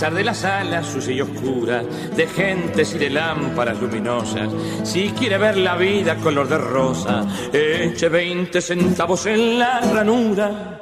De 0.00 0.24
la 0.24 0.32
sala 0.32 0.82
sucia 0.82 1.12
y 1.12 1.20
oscura, 1.20 1.82
de 1.82 2.26
gentes 2.26 2.94
y 2.94 2.98
de 2.98 3.10
lámparas 3.10 3.78
luminosas, 3.82 4.48
si 4.82 5.10
quiere 5.10 5.36
ver 5.36 5.58
la 5.58 5.76
vida 5.76 6.16
color 6.16 6.48
de 6.48 6.56
rosa, 6.56 7.26
eche 7.52 8.08
20 8.08 8.62
centavos 8.62 9.26
en 9.26 9.58
la 9.58 9.80
ranura. 9.82 10.80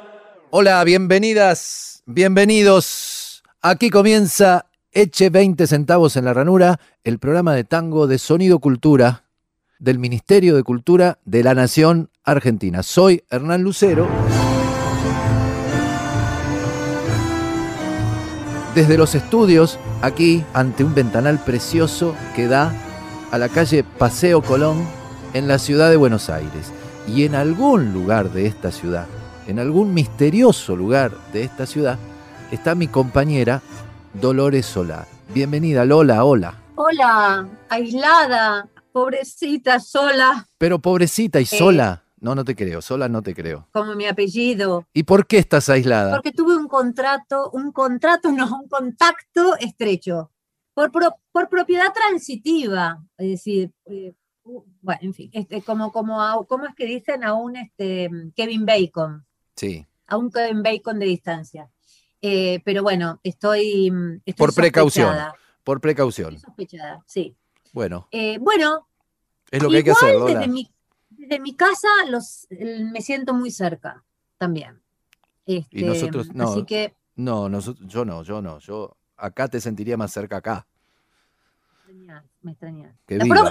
Hola, 0.51 0.81
bienvenidas, 0.85 2.01
bienvenidos. 2.05 3.43
Aquí 3.61 3.89
comienza 3.89 4.67
Eche 4.93 5.29
20 5.29 5.67
centavos 5.67 6.15
en 6.15 6.23
la 6.23 6.33
ranura, 6.33 6.79
el 7.03 7.19
programa 7.19 7.53
de 7.53 7.65
tango 7.65 8.07
de 8.07 8.19
Sonido 8.19 8.59
Cultura 8.59 9.25
del 9.79 9.99
Ministerio 9.99 10.55
de 10.55 10.63
Cultura 10.63 11.19
de 11.25 11.43
la 11.43 11.53
Nación 11.53 12.09
Argentina. 12.23 12.83
Soy 12.83 13.25
Hernán 13.29 13.63
Lucero. 13.63 14.07
Desde 18.75 18.97
los 18.97 19.15
estudios, 19.15 19.79
aquí, 20.01 20.43
ante 20.53 20.83
un 20.83 20.93
ventanal 20.93 21.39
precioso 21.39 22.15
que 22.35 22.47
da 22.47 22.71
a 23.31 23.37
la 23.37 23.49
calle 23.49 23.83
Paseo 23.83 24.41
Colón 24.41 24.85
en 25.33 25.47
la 25.47 25.57
ciudad 25.59 25.89
de 25.89 25.97
Buenos 25.97 26.29
Aires. 26.29 26.71
Y 27.07 27.25
en 27.25 27.35
algún 27.35 27.93
lugar 27.93 28.31
de 28.31 28.45
esta 28.45 28.71
ciudad, 28.71 29.07
en 29.47 29.59
algún 29.59 29.93
misterioso 29.93 30.75
lugar 30.75 31.11
de 31.33 31.43
esta 31.43 31.65
ciudad, 31.65 31.97
está 32.51 32.75
mi 32.75 32.87
compañera 32.87 33.61
Dolores 34.13 34.65
Solá. 34.67 35.07
Bienvenida, 35.33 35.85
Lola, 35.85 36.23
hola. 36.23 36.53
Hola, 36.75 37.47
aislada, 37.69 38.67
pobrecita, 38.93 39.79
sola, 39.79 40.47
Pero 40.57 40.79
pobrecita 40.79 41.39
y 41.39 41.43
Eh. 41.43 41.47
sola. 41.47 42.03
No, 42.21 42.35
no 42.35 42.43
te 42.43 42.55
creo, 42.55 42.81
sola 42.81 43.07
no 43.07 43.21
te 43.21 43.33
creo. 43.33 43.67
como 43.71 43.95
mi 43.95 44.05
apellido. 44.05 44.85
¿Y 44.93 45.03
por 45.03 45.25
qué 45.27 45.37
estás 45.37 45.69
aislada? 45.69 46.11
Porque 46.15 46.31
tuve 46.31 46.55
un 46.57 46.67
contrato, 46.67 47.49
un 47.51 47.71
contrato, 47.71 48.31
no, 48.31 48.45
un 48.61 48.67
contacto 48.67 49.55
estrecho. 49.57 50.31
Por, 50.73 50.91
pro- 50.91 51.15
por 51.31 51.49
propiedad 51.49 51.91
transitiva. 51.93 53.03
Es 53.17 53.27
decir, 53.29 53.71
eh, 53.85 54.13
bueno, 54.81 54.99
en 55.01 55.13
fin, 55.13 55.29
este, 55.33 55.61
como, 55.61 55.91
como, 55.91 56.21
a- 56.21 56.45
¿cómo 56.47 56.65
es 56.65 56.75
que 56.75 56.85
dicen 56.85 57.23
a 57.23 57.33
un 57.33 57.55
este, 57.57 58.09
Kevin 58.35 58.65
Bacon? 58.65 59.25
Sí, 59.55 59.85
A 60.07 60.17
un 60.17 60.31
Kevin 60.31 60.63
Bacon 60.63 60.99
de 60.99 61.05
distancia. 61.05 61.69
Eh, 62.21 62.59
pero 62.65 62.81
bueno, 62.83 63.19
estoy, 63.23 63.91
mm, 63.91 64.21
estoy 64.25 64.33
Por 64.47 64.53
precaución. 64.53 65.15
por 65.63 65.79
precaución. 65.81 66.35
Estoy 66.35 66.47
sospechada, 66.49 67.03
sí. 67.05 67.35
Bueno, 67.73 68.07
Eh, 68.11 68.37
bueno, 68.39 68.87
es 69.51 69.61
lo 69.61 69.69
que 69.69 69.77
hay 69.77 69.83
que 69.83 69.91
hacer, 69.91 70.15
Lola. 70.15 70.39
Desde 70.39 70.51
mi, 70.51 70.69
desde 71.29 71.41
mi 71.41 71.55
casa 71.55 71.87
los, 72.07 72.47
me 72.49 73.01
siento 73.01 73.33
muy 73.33 73.51
cerca 73.51 74.03
también. 74.37 74.81
Este, 75.45 75.81
nosotros 75.83 76.33
no. 76.33 76.51
Así 76.51 76.63
que 76.65 76.95
No, 77.15 77.49
nosotros, 77.49 77.87
yo 77.87 78.05
no, 78.05 78.23
yo 78.23 78.41
no. 78.41 78.59
Yo 78.59 78.97
acá 79.15 79.47
te 79.47 79.61
sentiría 79.61 79.97
más 79.97 80.11
cerca 80.11 80.37
acá. 80.37 80.67
me 81.87 81.93
extrañas, 81.93 82.25
me 82.41 82.51
extrañas. 82.51 82.95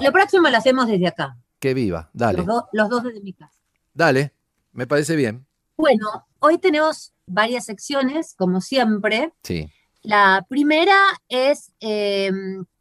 La, 0.02 0.12
próxima 0.12 0.48
hacemos 0.50 0.86
desde 0.86 1.06
acá. 1.06 1.36
Que 1.58 1.74
viva. 1.74 2.10
Dale, 2.12 2.38
Los, 2.38 2.46
dos- 2.46 2.64
los 2.72 2.88
dos 2.88 3.02
desde 3.04 3.20
mi 3.20 3.32
casa. 3.32 3.58
dale. 3.94 4.32
Me 4.72 4.86
parece 4.86 5.16
bien. 5.16 5.46
Bueno, 5.76 6.26
hoy 6.38 6.58
tenemos 6.58 7.12
varias 7.26 7.64
secciones, 7.64 8.34
como 8.36 8.60
siempre. 8.60 9.32
Sí. 9.42 9.68
La 10.02 10.46
primera 10.48 10.96
es 11.28 11.72
eh, 11.80 12.30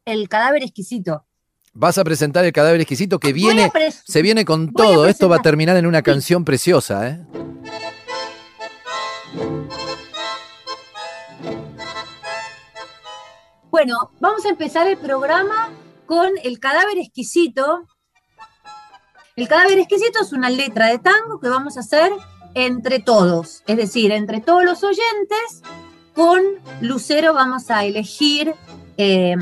el 0.05 0.29
cadáver 0.29 0.63
exquisito. 0.63 1.25
Vas 1.79 1.99
a 1.99 2.03
presentar 2.03 2.43
el 2.43 2.51
cadáver 2.51 2.81
exquisito 2.81 3.19
que 3.19 3.33
viene, 3.33 3.71
se 4.03 4.23
viene 4.23 4.45
con 4.45 4.73
todo. 4.73 5.05
Esto 5.05 5.29
va 5.29 5.35
a 5.35 5.41
terminar 5.43 5.77
en 5.77 5.85
una 5.85 6.01
canción 6.01 6.43
preciosa, 6.43 7.07
¿eh? 7.07 7.23
Bueno, 13.69 14.09
vamos 14.19 14.43
a 14.45 14.49
empezar 14.49 14.87
el 14.87 14.97
programa 14.97 15.69
con 16.07 16.31
el 16.43 16.59
cadáver 16.59 16.97
exquisito. 16.97 17.85
El 19.35 19.47
cadáver 19.47 19.77
exquisito 19.77 20.23
es 20.23 20.33
una 20.33 20.49
letra 20.49 20.87
de 20.87 20.97
tango 20.97 21.39
que 21.39 21.47
vamos 21.47 21.77
a 21.77 21.81
hacer 21.81 22.11
entre 22.55 22.97
todos, 22.97 23.61
es 23.67 23.77
decir, 23.77 24.11
entre 24.11 24.41
todos 24.41 24.63
los 24.63 24.83
oyentes. 24.83 25.61
Con 26.15 26.41
Lucero 26.81 27.35
vamos 27.35 27.69
a 27.69 27.85
elegir 27.85 28.55
eh, 28.97 29.35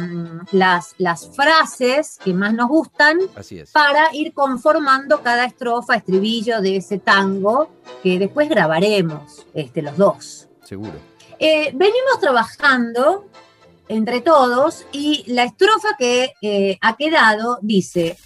las, 0.52 0.96
las 0.98 1.30
frases 1.36 2.20
que 2.24 2.34
más 2.34 2.54
nos 2.54 2.68
gustan 2.68 3.20
Así 3.36 3.60
es. 3.60 3.72
para 3.72 4.14
ir 4.14 4.34
conformando 4.34 5.22
cada 5.22 5.46
estrofa, 5.46 5.96
estribillo 5.96 6.62
de 6.62 6.78
ese 6.78 7.00
tango 7.00 7.70
que 8.04 8.20
después 8.20 8.50
grabaremos 8.50 9.46
este, 9.54 9.82
los 9.82 9.98
dos. 9.98 10.48
Seguro. 10.64 10.94
Eh, 11.40 11.72
venimos 11.74 12.20
trabajando 12.20 13.30
entre 13.88 14.22
todos 14.22 14.86
y 14.92 15.24
la 15.28 15.44
estrofa 15.44 15.96
que 15.98 16.34
eh, 16.42 16.78
ha 16.82 16.96
quedado 16.96 17.60
dice, 17.62 18.18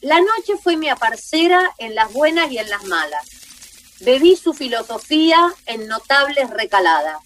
la 0.00 0.18
noche 0.18 0.54
fue 0.60 0.76
mi 0.76 0.88
aparcera 0.88 1.70
en 1.78 1.94
las 1.94 2.12
buenas 2.12 2.50
y 2.50 2.58
en 2.58 2.68
las 2.68 2.84
malas. 2.84 3.24
Bebí 4.00 4.34
su 4.34 4.52
filosofía 4.52 5.52
en 5.66 5.86
notables 5.86 6.50
recaladas. 6.50 7.20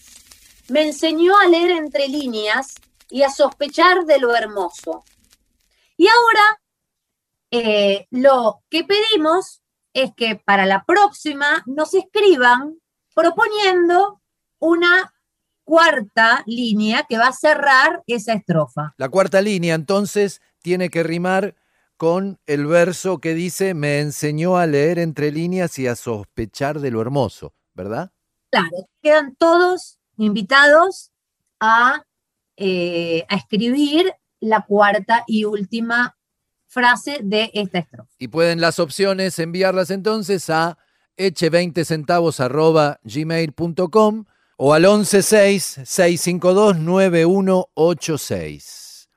Me 0.69 0.83
enseñó 0.83 1.37
a 1.37 1.47
leer 1.47 1.71
entre 1.71 2.07
líneas 2.07 2.75
y 3.09 3.23
a 3.23 3.29
sospechar 3.29 4.05
de 4.05 4.19
lo 4.19 4.35
hermoso. 4.35 5.03
Y 5.95 6.07
ahora 6.07 6.61
eh, 7.51 8.07
lo 8.11 8.63
que 8.69 8.83
pedimos 8.83 9.61
es 9.93 10.11
que 10.15 10.35
para 10.35 10.65
la 10.65 10.83
próxima 10.85 11.63
nos 11.65 11.93
escriban 11.93 12.79
proponiendo 13.15 14.21
una 14.59 15.13
cuarta 15.63 16.43
línea 16.45 17.05
que 17.09 17.17
va 17.17 17.27
a 17.27 17.33
cerrar 17.33 18.03
esa 18.05 18.33
estrofa. 18.33 18.93
La 18.97 19.09
cuarta 19.09 19.41
línea, 19.41 19.75
entonces, 19.75 20.41
tiene 20.61 20.89
que 20.89 21.03
rimar 21.03 21.55
con 21.97 22.39
el 22.45 22.67
verso 22.67 23.19
que 23.19 23.33
dice, 23.33 23.73
me 23.73 23.99
enseñó 23.99 24.57
a 24.57 24.67
leer 24.67 24.99
entre 24.99 25.31
líneas 25.31 25.79
y 25.79 25.87
a 25.87 25.95
sospechar 25.95 26.79
de 26.79 26.91
lo 26.91 27.01
hermoso, 27.01 27.55
¿verdad? 27.73 28.11
Claro, 28.51 28.87
quedan 29.01 29.35
todos 29.35 29.96
invitados 30.17 31.11
a, 31.59 32.03
eh, 32.55 33.25
a 33.29 33.35
escribir 33.35 34.13
la 34.39 34.61
cuarta 34.65 35.23
y 35.27 35.45
última 35.45 36.15
frase 36.67 37.19
de 37.23 37.49
esta 37.53 37.79
estrofa. 37.79 38.09
Y 38.19 38.27
pueden 38.27 38.61
las 38.61 38.77
opciones 38.79 39.39
enviarlas 39.39 39.89
entonces 39.89 40.49
a 40.49 40.77
eche20 41.17 41.83
centavos 41.85 42.39
arroba 42.39 42.99
gmail.com 43.03 44.25
o 44.57 44.73
al 44.73 44.85
116-652-9186. 47.77 49.07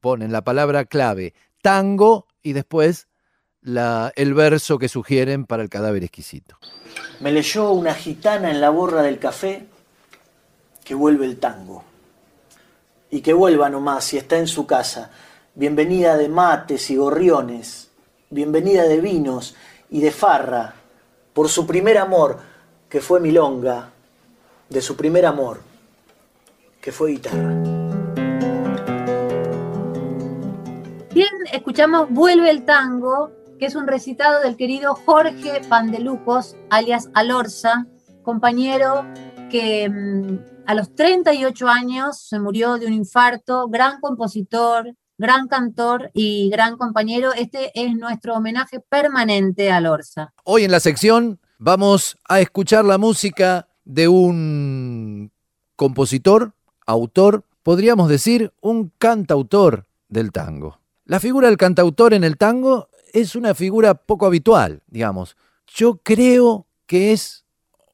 Ponen 0.00 0.32
la 0.32 0.42
palabra 0.42 0.84
clave 0.84 1.34
tango 1.62 2.26
y 2.42 2.52
después 2.54 3.06
la- 3.60 4.12
el 4.16 4.32
verso 4.34 4.78
que 4.78 4.88
sugieren 4.88 5.44
para 5.44 5.62
el 5.62 5.68
cadáver 5.68 6.02
exquisito. 6.04 6.56
Me 7.20 7.30
leyó 7.32 7.70
una 7.72 7.92
gitana 7.94 8.50
en 8.50 8.60
la 8.62 8.70
borra 8.70 9.02
del 9.02 9.18
café 9.18 9.66
que 10.90 10.96
vuelve 10.96 11.24
el 11.24 11.38
tango. 11.38 11.84
Y 13.10 13.20
que 13.20 13.32
vuelva 13.32 13.70
nomás 13.70 14.02
si 14.02 14.16
está 14.18 14.38
en 14.38 14.48
su 14.48 14.66
casa. 14.66 15.12
Bienvenida 15.54 16.16
de 16.16 16.28
mates 16.28 16.90
y 16.90 16.96
gorriones. 16.96 17.92
Bienvenida 18.28 18.82
de 18.82 19.00
vinos 19.00 19.54
y 19.88 20.00
de 20.00 20.10
farra. 20.10 20.74
Por 21.32 21.48
su 21.48 21.64
primer 21.64 21.96
amor, 21.96 22.40
que 22.88 23.00
fue 23.00 23.20
milonga. 23.20 23.90
De 24.68 24.82
su 24.82 24.96
primer 24.96 25.26
amor, 25.26 25.60
que 26.80 26.90
fue 26.90 27.12
guitarra. 27.12 27.54
Bien, 31.14 31.30
escuchamos 31.52 32.10
Vuelve 32.10 32.50
el 32.50 32.64
tango 32.64 33.30
que 33.60 33.66
es 33.66 33.76
un 33.76 33.86
recitado 33.86 34.40
del 34.40 34.56
querido 34.56 34.96
Jorge 34.96 35.60
Pandelucos, 35.68 36.56
alias 36.68 37.10
Alorza, 37.14 37.86
compañero 38.24 39.04
que 39.50 39.88
mm, 39.88 40.38
a 40.66 40.74
los 40.74 40.94
38 40.94 41.68
años 41.68 42.20
se 42.20 42.38
murió 42.38 42.78
de 42.78 42.86
un 42.86 42.92
infarto, 42.92 43.68
gran 43.68 44.00
compositor, 44.00 44.94
gran 45.18 45.48
cantor 45.48 46.10
y 46.14 46.48
gran 46.50 46.76
compañero. 46.76 47.32
Este 47.34 47.70
es 47.74 47.94
nuestro 47.94 48.34
homenaje 48.34 48.80
permanente 48.80 49.70
a 49.70 49.80
Lorza. 49.80 50.32
Hoy 50.44 50.64
en 50.64 50.70
la 50.70 50.80
sección 50.80 51.40
vamos 51.58 52.16
a 52.28 52.40
escuchar 52.40 52.84
la 52.84 52.96
música 52.96 53.68
de 53.84 54.08
un 54.08 55.32
compositor, 55.76 56.52
autor, 56.86 57.44
podríamos 57.62 58.08
decir 58.08 58.52
un 58.60 58.92
cantautor 58.98 59.86
del 60.08 60.32
tango. 60.32 60.80
La 61.04 61.20
figura 61.20 61.48
del 61.48 61.56
cantautor 61.56 62.14
en 62.14 62.24
el 62.24 62.36
tango 62.36 62.88
es 63.12 63.34
una 63.34 63.54
figura 63.54 63.94
poco 63.94 64.26
habitual, 64.26 64.82
digamos. 64.86 65.36
Yo 65.66 65.98
creo 66.02 66.66
que 66.86 67.12
es 67.12 67.44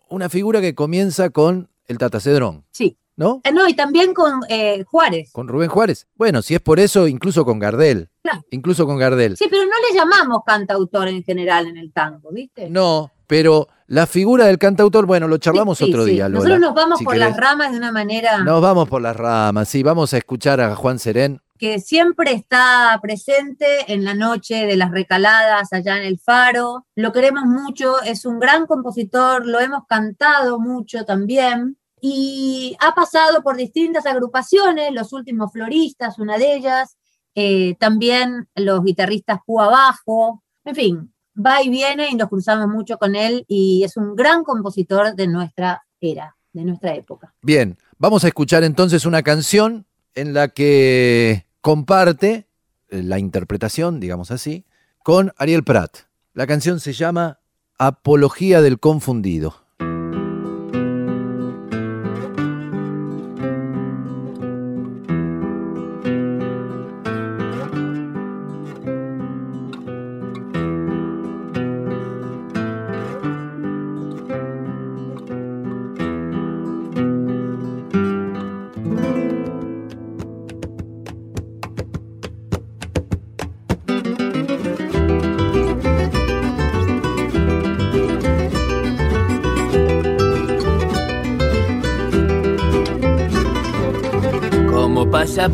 una 0.08 0.28
figura 0.28 0.60
que 0.60 0.74
comienza 0.74 1.30
con 1.30 1.68
el 1.86 1.98
Tata 1.98 2.20
Cedrón. 2.20 2.64
Sí. 2.70 2.98
¿No? 3.18 3.40
Eh, 3.44 3.52
no, 3.52 3.66
y 3.66 3.72
también 3.74 4.12
con 4.12 4.40
eh, 4.50 4.84
Juárez. 4.84 5.30
Con 5.32 5.48
Rubén 5.48 5.70
Juárez. 5.70 6.06
Bueno, 6.16 6.42
si 6.42 6.54
es 6.54 6.60
por 6.60 6.78
eso, 6.78 7.08
incluso 7.08 7.46
con 7.46 7.58
Gardel. 7.58 8.10
Claro. 8.22 8.44
Incluso 8.50 8.84
con 8.86 8.98
Gardel. 8.98 9.38
Sí, 9.38 9.46
pero 9.48 9.62
no 9.64 9.70
le 9.88 9.96
llamamos 9.96 10.40
cantautor 10.44 11.08
en 11.08 11.22
general 11.24 11.66
en 11.66 11.78
el 11.78 11.92
tango, 11.94 12.30
¿viste? 12.30 12.68
No, 12.68 13.10
pero 13.26 13.68
la 13.86 14.06
figura 14.06 14.44
del 14.44 14.58
cantautor, 14.58 15.06
bueno, 15.06 15.28
lo 15.28 15.38
charlamos 15.38 15.78
Sí, 15.78 15.84
otro 15.84 16.04
sí. 16.04 16.10
día, 16.10 16.28
Lola. 16.28 16.40
Nosotros 16.40 16.60
nos 16.60 16.74
vamos 16.74 16.98
si 16.98 17.04
por 17.06 17.14
querés. 17.14 17.28
las 17.30 17.36
ramas 17.38 17.70
de 17.72 17.78
una 17.78 17.90
manera 17.90 18.38
Nos 18.44 18.60
vamos 18.60 18.86
por 18.86 19.00
las 19.00 19.16
ramas, 19.16 19.66
sí, 19.66 19.82
vamos 19.82 20.12
a 20.12 20.18
escuchar 20.18 20.60
a 20.60 20.76
Juan 20.76 20.98
Serén. 20.98 21.40
Que 21.58 21.80
siempre 21.80 22.32
está 22.32 22.98
presente 23.02 23.92
en 23.92 24.04
la 24.04 24.14
noche 24.14 24.66
de 24.66 24.76
las 24.76 24.90
recaladas 24.90 25.72
allá 25.72 25.96
en 25.98 26.04
el 26.04 26.18
Faro. 26.18 26.86
Lo 26.94 27.12
queremos 27.12 27.44
mucho, 27.44 28.02
es 28.02 28.24
un 28.24 28.38
gran 28.38 28.66
compositor, 28.66 29.46
lo 29.46 29.60
hemos 29.60 29.86
cantado 29.86 30.58
mucho 30.58 31.04
también. 31.04 31.78
Y 32.00 32.76
ha 32.80 32.94
pasado 32.94 33.42
por 33.42 33.56
distintas 33.56 34.06
agrupaciones, 34.06 34.92
los 34.92 35.12
últimos 35.12 35.50
floristas, 35.52 36.18
una 36.18 36.38
de 36.38 36.54
ellas, 36.54 36.96
eh, 37.34 37.74
también 37.78 38.48
los 38.54 38.82
guitarristas 38.82 39.40
Púa 39.44 39.68
Bajo, 39.68 40.42
en 40.64 40.74
fin, 40.74 41.14
va 41.36 41.62
y 41.62 41.68
viene 41.68 42.08
y 42.10 42.14
nos 42.14 42.28
cruzamos 42.28 42.68
mucho 42.68 42.98
con 42.98 43.14
él 43.14 43.44
y 43.48 43.82
es 43.84 43.96
un 43.96 44.14
gran 44.16 44.42
compositor 44.42 45.14
de 45.14 45.26
nuestra 45.26 45.84
era, 46.00 46.36
de 46.52 46.64
nuestra 46.64 46.94
época. 46.94 47.34
Bien, 47.42 47.76
vamos 47.98 48.24
a 48.24 48.28
escuchar 48.28 48.64
entonces 48.64 49.06
una 49.06 49.22
canción 49.22 49.86
en 50.16 50.34
la 50.34 50.48
que 50.48 51.46
comparte 51.60 52.48
eh, 52.88 53.02
la 53.02 53.20
interpretación, 53.20 54.00
digamos 54.00 54.32
así, 54.32 54.64
con 55.04 55.32
Ariel 55.36 55.62
Prat. 55.62 55.98
La 56.32 56.48
canción 56.48 56.80
se 56.80 56.92
llama 56.92 57.38
Apología 57.78 58.60
del 58.60 58.80
Confundido. 58.80 59.65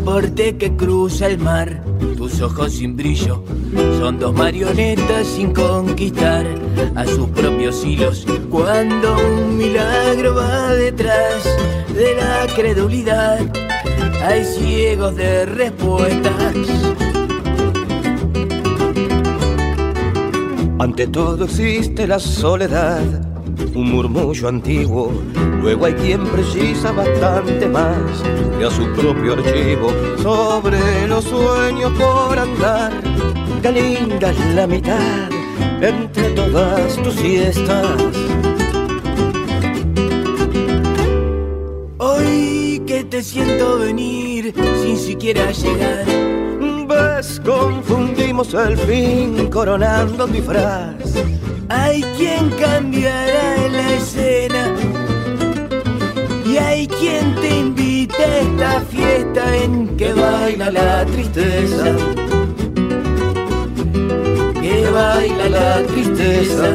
Pasaporte 0.05 0.57
que 0.57 0.77
cruza 0.77 1.29
el 1.29 1.39
mar, 1.39 1.81
tus 2.17 2.41
ojos 2.41 2.73
sin 2.73 2.97
brillo 2.97 3.45
son 4.01 4.19
dos 4.19 4.35
marionetas 4.35 5.29
sin 5.29 5.53
conquistar 5.53 6.45
a 6.97 7.07
sus 7.07 7.29
propios 7.29 7.85
hilos. 7.85 8.27
Cuando 8.51 9.17
un 9.17 9.57
milagro 9.57 10.35
va 10.35 10.75
detrás 10.75 11.45
de 11.95 12.17
la 12.17 12.53
credulidad, 12.53 13.39
hay 14.25 14.45
ciegos 14.45 15.15
de 15.15 15.47
respuestas. 15.47 16.57
Ante 20.81 21.07
todo 21.07 21.45
existe 21.45 22.09
la 22.09 22.19
soledad, 22.19 23.05
un 23.75 23.91
murmullo 23.91 24.49
antiguo. 24.49 25.13
Luego 25.61 25.87
hay 25.87 25.95
quien 25.95 26.25
precisa 26.27 26.93
bastante 26.93 27.69
más 27.69 28.23
que 28.59 28.65
a 28.65 28.71
su 28.71 28.85
propio 28.93 29.35
archivo 29.35 29.93
sobre 30.23 31.07
los 31.07 31.25
sueños 31.25 31.93
por 31.93 32.39
andar. 32.39 32.93
Qué 33.63 33.73
linda 33.73 34.31
es 34.31 34.55
la 34.55 34.67
mitad 34.67 35.31
entre 35.81 36.31
todas 36.31 36.97
tus 36.97 37.15
siestas. 37.15 37.97
Hoy 41.99 42.83
que 42.87 43.05
te 43.05 43.23
siento 43.23 43.79
venir 43.79 44.55
sin 44.83 44.97
siquiera 44.97 45.51
llegar. 45.53 46.05
Ves, 46.89 47.41
confundimos 47.45 48.53
el 48.55 48.77
fin 48.77 49.49
coronando 49.49 50.27
frase. 50.27 51.32
Hay 51.93 52.01
quien 52.17 52.49
cambiará 52.53 53.69
la 53.69 53.93
escena 53.93 54.75
y 56.47 56.57
hay 56.57 56.87
quien 56.87 57.35
te 57.35 57.59
invita 57.59 58.17
a 58.17 58.39
esta 58.39 58.81
fiesta 58.81 59.57
en 59.59 59.95
que 59.99 60.15
baila 60.15 60.71
la 60.71 61.05
tristeza. 61.05 61.95
Que 64.63 64.91
baila 64.91 65.49
la 65.51 65.83
tristeza. 65.83 66.75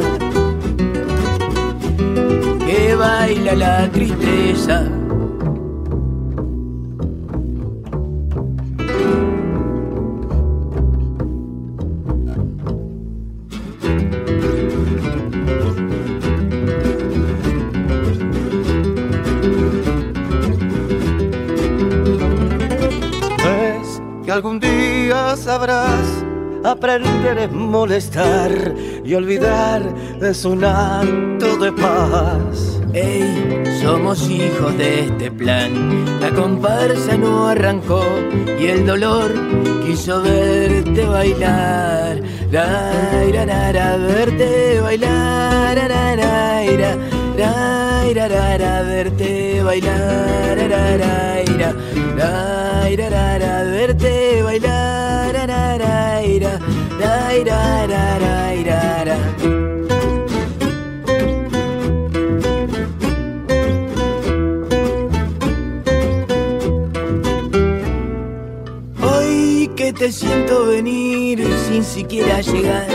Que 2.67 2.95
baila 2.95 3.55
la 3.55 3.89
tristeza. 3.89 4.96
Que 24.27 24.33
algún 24.33 24.59
día 24.59 25.37
sabrás 25.37 26.05
aprender 26.65 27.39
a 27.39 27.47
molestar 27.47 28.51
y 29.05 29.13
olvidar 29.13 29.81
es 30.21 30.43
un 30.43 30.65
acto 30.65 31.55
de 31.55 31.71
paz. 31.71 32.81
Ey, 32.93 33.63
somos 33.81 34.29
hijos 34.29 34.77
de 34.77 35.05
este 35.05 35.31
plan. 35.31 35.71
La 36.19 36.29
comparsa 36.31 37.15
no 37.15 37.47
arrancó 37.47 38.03
y 38.59 38.65
el 38.65 38.85
dolor 38.85 39.33
quiso 39.85 40.21
verte 40.21 41.05
bailar. 41.05 42.21
La, 42.51 43.23
ira, 43.29 43.45
ra, 43.45 43.71
ra, 43.71 43.95
verte 43.95 44.81
bailar. 44.81 45.77
ra, 45.77 46.15
ra, 46.17 46.65
ira, 46.65 46.97
ra, 47.37 48.05
ira, 48.11 48.27
ra, 48.27 48.57
ra, 48.57 48.81
verte 48.81 49.63
bailar. 49.63 50.57
ra, 50.69 50.97
ra, 50.97 51.43
ira, 51.43 51.73
ra, 52.17 52.89
ira, 52.89 53.09
ra, 53.09 53.37
ra, 53.39 53.63
verte 53.63 54.16
Hoy 69.03 69.69
que 69.75 69.93
te 69.93 70.11
siento 70.11 70.65
venir 70.65 71.47
sin 71.67 71.83
siquiera 71.83 72.41
llegar. 72.41 72.87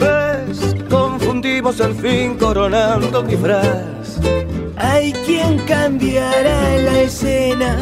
Ves, 0.00 0.74
confundimos 0.90 1.78
el 1.78 1.94
fin 1.94 2.36
coronando 2.36 3.22
mi 3.22 3.36
frase. 3.36 4.20
Hay 4.76 5.12
quien 5.12 5.58
cambiará 5.60 6.76
la 6.78 7.02
escena 7.02 7.78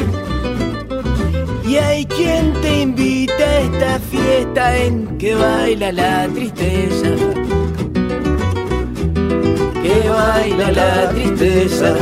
y 1.72 1.76
hay 1.78 2.04
quien 2.04 2.52
te 2.60 2.82
invita 2.82 3.44
a 3.44 3.60
esta 3.60 3.98
fiesta 3.98 4.76
en 4.76 5.16
que 5.16 5.34
baila 5.34 5.90
la 5.90 6.28
tristeza. 6.28 7.08
Que 9.82 10.08
baila 10.08 10.70
la 10.72 11.08
tristeza. 11.08 11.94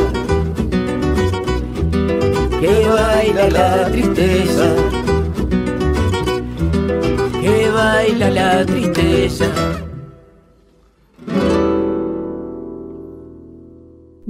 Que 2.60 2.88
baila 2.88 3.48
la 3.48 3.90
tristeza. 3.92 4.66
Que 7.40 7.70
baila 7.70 8.30
la 8.30 8.66
tristeza. 8.66 9.89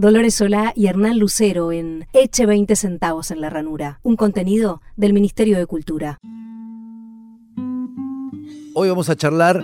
Dolores 0.00 0.36
Solá 0.36 0.72
y 0.74 0.86
Hernán 0.86 1.18
Lucero 1.18 1.72
en 1.72 2.06
Eche 2.14 2.46
20 2.46 2.74
centavos 2.74 3.30
en 3.30 3.42
la 3.42 3.50
ranura, 3.50 4.00
un 4.02 4.16
contenido 4.16 4.80
del 4.96 5.12
Ministerio 5.12 5.58
de 5.58 5.66
Cultura. 5.66 6.16
Hoy 8.72 8.88
vamos 8.88 9.10
a 9.10 9.16
charlar 9.16 9.62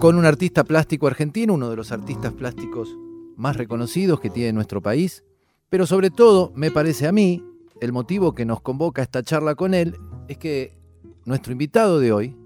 con 0.00 0.16
un 0.16 0.26
artista 0.26 0.64
plástico 0.64 1.06
argentino, 1.06 1.54
uno 1.54 1.70
de 1.70 1.76
los 1.76 1.92
artistas 1.92 2.34
plásticos 2.34 2.94
más 3.38 3.56
reconocidos 3.56 4.20
que 4.20 4.28
tiene 4.28 4.52
nuestro 4.52 4.82
país, 4.82 5.24
pero 5.70 5.86
sobre 5.86 6.10
todo, 6.10 6.52
me 6.54 6.70
parece 6.70 7.06
a 7.06 7.12
mí, 7.12 7.42
el 7.80 7.90
motivo 7.90 8.34
que 8.34 8.44
nos 8.44 8.60
convoca 8.60 9.00
a 9.00 9.04
esta 9.04 9.22
charla 9.22 9.54
con 9.54 9.72
él 9.72 9.96
es 10.28 10.36
que 10.36 10.76
nuestro 11.24 11.52
invitado 11.52 12.00
de 12.00 12.12
hoy 12.12 12.36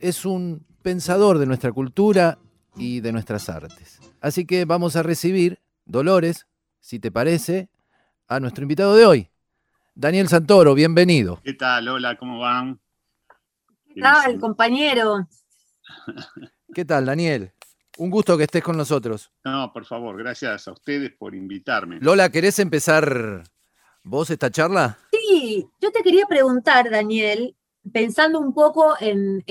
es 0.00 0.26
un 0.26 0.66
pensador 0.82 1.38
de 1.38 1.46
nuestra 1.46 1.70
cultura 1.70 2.40
y 2.76 2.98
de 2.98 3.12
nuestras 3.12 3.48
artes. 3.48 4.00
Así 4.20 4.44
que 4.44 4.64
vamos 4.64 4.96
a 4.96 5.04
recibir, 5.04 5.60
Dolores, 5.88 6.46
si 6.80 7.00
te 7.00 7.10
parece, 7.10 7.70
a 8.26 8.40
nuestro 8.40 8.62
invitado 8.62 8.94
de 8.94 9.06
hoy, 9.06 9.30
Daniel 9.94 10.28
Santoro, 10.28 10.74
bienvenido. 10.74 11.40
¿Qué 11.42 11.54
tal? 11.54 11.88
Hola, 11.88 12.18
¿cómo 12.18 12.38
van? 12.38 12.78
¿Qué 13.94 14.02
tal, 14.02 14.38
compañero? 14.38 15.26
¿Qué 16.74 16.84
tal, 16.84 17.06
Daniel? 17.06 17.54
Un 17.96 18.10
gusto 18.10 18.36
que 18.36 18.44
estés 18.44 18.62
con 18.62 18.76
nosotros. 18.76 19.32
No, 19.44 19.72
por 19.72 19.86
favor, 19.86 20.18
gracias 20.18 20.68
a 20.68 20.72
ustedes 20.72 21.10
por 21.18 21.34
invitarme. 21.34 21.98
Lola, 22.02 22.28
¿querés 22.28 22.58
empezar 22.58 23.44
vos 24.02 24.28
esta 24.28 24.50
charla? 24.50 24.98
Sí, 25.10 25.66
yo 25.80 25.90
te 25.90 26.02
quería 26.02 26.26
preguntar, 26.26 26.90
Daniel, 26.90 27.56
pensando 27.90 28.40
un 28.40 28.52
poco 28.52 28.94
en, 29.00 29.42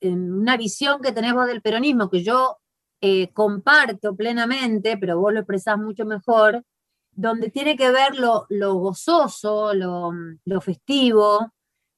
una 0.00 0.56
visión 0.56 1.02
que 1.02 1.10
tenemos 1.10 1.48
del 1.48 1.62
peronismo, 1.62 2.08
que 2.08 2.22
yo 2.22 2.58
eh, 3.06 3.30
comparto 3.34 4.16
plenamente, 4.16 4.96
pero 4.96 5.20
vos 5.20 5.30
lo 5.30 5.40
expresás 5.40 5.76
mucho 5.76 6.06
mejor, 6.06 6.64
donde 7.12 7.50
tiene 7.50 7.76
que 7.76 7.90
ver 7.90 8.16
lo, 8.16 8.46
gozoso, 8.76 9.74
lo, 9.74 10.60
festivo 10.62 11.52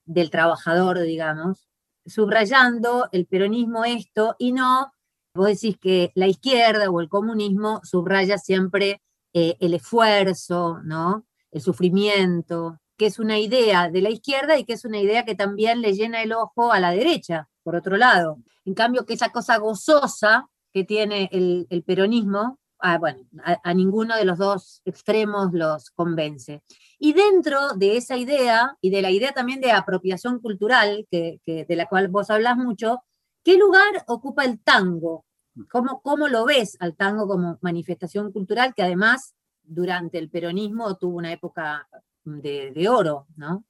del 0.05 0.31
trabajador, 0.31 0.99
digamos, 0.99 1.69
subrayando 2.05 3.09
el 3.13 3.27
peronismo 3.27 3.85
esto 3.85 4.35
y 4.41 4.51
no, 4.51 4.93
vos 5.33 5.47
decís 5.47 5.79
que 5.81 6.11
la 6.17 6.27
izquierda 6.27 6.91
o 6.91 7.01
el 7.01 7.09
comunismo 7.09 7.81
subraya 7.85 8.37
siempre 8.37 9.01
eh, 9.33 9.57
el 9.61 9.75
esfuerzo, 9.75 10.81
¿no? 10.83 11.25
El 11.53 11.61
sufrimiento, 11.61 12.81
que 12.97 13.07
es 13.07 13.21
una 13.21 13.39
idea 13.39 13.91
de 13.91 14.03
la 14.03 14.11
izquierda 14.11 14.59
y 14.59 14.65
que 14.65 14.73
es 14.73 14.85
una 14.85 14.99
idea 14.99 15.25
que 15.25 15.37
también 15.37 15.83
le 15.83 15.95
llena 15.95 16.21
el 16.25 16.33
ojo 16.33 16.73
a 16.73 16.81
la 16.81 16.91
derecha, 16.91 17.49
por 17.63 17.77
otro 17.77 17.97
lado. 17.97 18.39
En 18.65 18.75
cambio, 18.75 19.07
que 19.07 19.15
esa 19.15 19.31
cosa 19.31 19.59
gozosa 19.59 20.49
que 20.77 20.85
tiene 20.85 21.31
el, 21.33 21.83
peronismo, 21.87 22.59
ah, 22.81 22.99
bueno, 22.99 23.23
a, 23.43 23.73
ninguno 23.73 24.15
de 24.15 24.27
los 24.27 24.37
dos 24.37 24.83
extremos 24.85 25.55
los 25.55 25.89
convence. 25.89 26.63
Y 26.99 27.15
dentro 27.15 27.73
de 27.77 27.97
esa 27.97 28.19
idea, 28.19 28.77
y 28.83 28.91
de 28.91 29.01
la 29.01 29.11
idea 29.11 29.33
también 29.33 29.63
de 29.63 29.73
apropiación 29.73 30.39
cultural, 30.39 31.07
que, 31.11 31.41
de 31.47 31.77
la 31.77 31.87
cual 31.87 32.09
vos 32.09 32.29
hablas 32.29 32.59
mucho, 32.59 33.01
¿qué 33.43 33.57
lugar 33.57 34.05
ocupa 34.07 34.45
el 34.45 34.61
tango? 34.61 35.25
¿Cómo, 35.71 36.03
¿Cómo 36.03 36.29
lo 36.29 36.45
ves 36.45 36.77
al 36.79 36.95
tango 36.95 37.27
como 37.27 37.57
manifestación 37.63 38.31
cultural 38.31 38.75
que 38.75 38.83
además 38.83 39.35
durante 39.63 40.19
el 40.19 40.29
peronismo 40.29 40.99
tuvo 40.99 41.17
una 41.17 41.33
época 41.33 41.89
de, 42.23 42.71
de 42.73 42.89
oro, 42.91 43.29
¿no? 43.37 43.65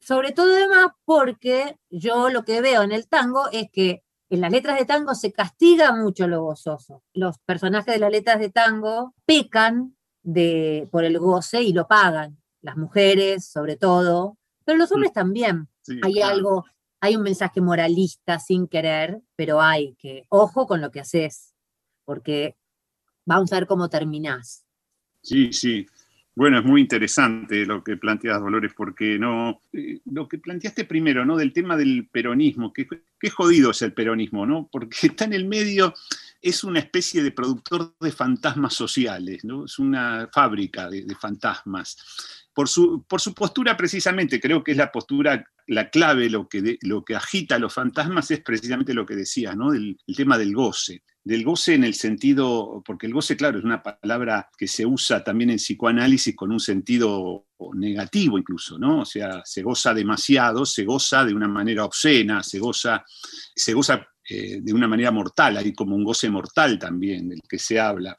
Sobre 0.00 0.32
todo 0.32 0.52
además 0.52 0.88
porque 1.04 1.78
yo 1.90 2.28
lo 2.28 2.44
que 2.44 2.60
veo 2.60 2.82
en 2.82 2.90
el 2.90 3.06
tango 3.06 3.48
es 3.52 3.70
que 3.70 4.02
en 4.30 4.40
las 4.40 4.52
letras 4.52 4.78
de 4.78 4.84
tango 4.84 5.14
se 5.14 5.32
castiga 5.32 5.94
mucho 5.94 6.28
lo 6.28 6.44
gozoso. 6.44 7.02
Los 7.12 7.38
personajes 7.40 7.94
de 7.94 8.00
las 8.00 8.12
letras 8.12 8.38
de 8.38 8.50
tango 8.50 9.14
pecan 9.26 9.96
de, 10.22 10.88
por 10.92 11.04
el 11.04 11.18
goce 11.18 11.62
y 11.62 11.72
lo 11.72 11.88
pagan. 11.88 12.40
Las 12.62 12.76
mujeres, 12.76 13.44
sobre 13.44 13.76
todo, 13.76 14.38
pero 14.64 14.78
los 14.78 14.92
hombres 14.92 15.12
también. 15.12 15.68
hay 16.02 16.20
algo, 16.20 16.64
hay 17.00 17.16
un 17.16 17.22
mensaje 17.22 17.60
moralista 17.60 18.38
sin 18.38 18.68
querer, 18.68 19.20
pero 19.34 19.60
hay 19.60 19.96
que, 19.96 20.26
ojo 20.28 20.66
con 20.66 20.80
lo 20.80 20.92
que 20.92 21.00
haces, 21.00 21.54
porque 22.04 22.56
vamos 23.24 23.52
a 23.52 23.56
ver 23.56 23.66
cómo 23.66 23.88
terminás. 23.88 24.64
Sí, 25.22 25.52
sí. 25.52 25.86
Bueno, 26.34 26.58
es 26.60 26.64
muy 26.64 26.80
interesante 26.80 27.66
lo 27.66 27.82
que 27.82 27.96
planteas, 27.96 28.40
Dolores, 28.40 28.72
porque 28.76 29.18
no, 29.18 29.62
eh, 29.72 30.00
lo 30.06 30.28
que 30.28 30.38
planteaste 30.38 30.84
primero, 30.84 31.24
¿no? 31.24 31.36
Del 31.36 31.52
tema 31.52 31.76
del 31.76 32.08
peronismo, 32.10 32.72
que, 32.72 32.86
qué 33.18 33.30
jodido 33.30 33.72
es 33.72 33.82
el 33.82 33.92
peronismo, 33.92 34.46
¿no? 34.46 34.68
Porque 34.70 34.96
está 35.08 35.24
en 35.24 35.32
el 35.32 35.46
medio, 35.46 35.92
es 36.40 36.62
una 36.64 36.78
especie 36.78 37.22
de 37.22 37.32
productor 37.32 37.94
de 38.00 38.12
fantasmas 38.12 38.74
sociales, 38.74 39.44
¿no? 39.44 39.64
Es 39.64 39.78
una 39.78 40.28
fábrica 40.32 40.88
de, 40.88 41.04
fantasmas. 41.16 41.98
Por 42.60 42.68
su, 42.68 43.04
por 43.08 43.22
su, 43.22 43.32
postura, 43.32 43.74
precisamente, 43.74 44.38
creo 44.38 44.62
que 44.62 44.72
es 44.72 44.76
la 44.76 44.92
postura, 44.92 45.42
la 45.66 45.88
clave, 45.88 46.28
lo 46.28 46.46
que, 46.46 46.76
lo 46.82 47.02
que 47.02 47.16
agita 47.16 47.54
a 47.54 47.58
los 47.58 47.72
fantasmas 47.72 48.30
es 48.30 48.40
precisamente 48.40 48.92
lo 48.92 49.06
que 49.06 49.16
decías, 49.16 49.56
¿no? 49.56 49.72
el 49.72 49.96
tema 50.14 50.36
del 50.36 50.54
goce 50.54 51.02
del 51.22 51.44
goce 51.44 51.74
en 51.74 51.84
el 51.84 51.94
sentido, 51.94 52.82
porque 52.84 53.06
el 53.06 53.12
goce, 53.12 53.36
claro, 53.36 53.58
es 53.58 53.64
una 53.64 53.82
palabra 53.82 54.48
que 54.56 54.66
se 54.66 54.86
usa 54.86 55.22
también 55.22 55.50
en 55.50 55.56
psicoanálisis 55.56 56.34
con 56.34 56.50
un 56.50 56.60
sentido 56.60 57.46
negativo 57.74 58.38
incluso, 58.38 58.78
¿no? 58.78 59.00
O 59.00 59.04
sea, 59.04 59.42
se 59.44 59.62
goza 59.62 59.92
demasiado, 59.92 60.64
se 60.64 60.84
goza 60.84 61.24
de 61.24 61.34
una 61.34 61.48
manera 61.48 61.84
obscena, 61.84 62.42
se 62.42 62.58
goza, 62.58 63.04
se 63.54 63.74
goza 63.74 64.06
eh, 64.28 64.60
de 64.62 64.72
una 64.72 64.88
manera 64.88 65.10
mortal, 65.10 65.58
hay 65.58 65.74
como 65.74 65.94
un 65.94 66.04
goce 66.04 66.30
mortal 66.30 66.78
también 66.78 67.28
del 67.28 67.40
que 67.46 67.58
se 67.58 67.78
habla. 67.78 68.16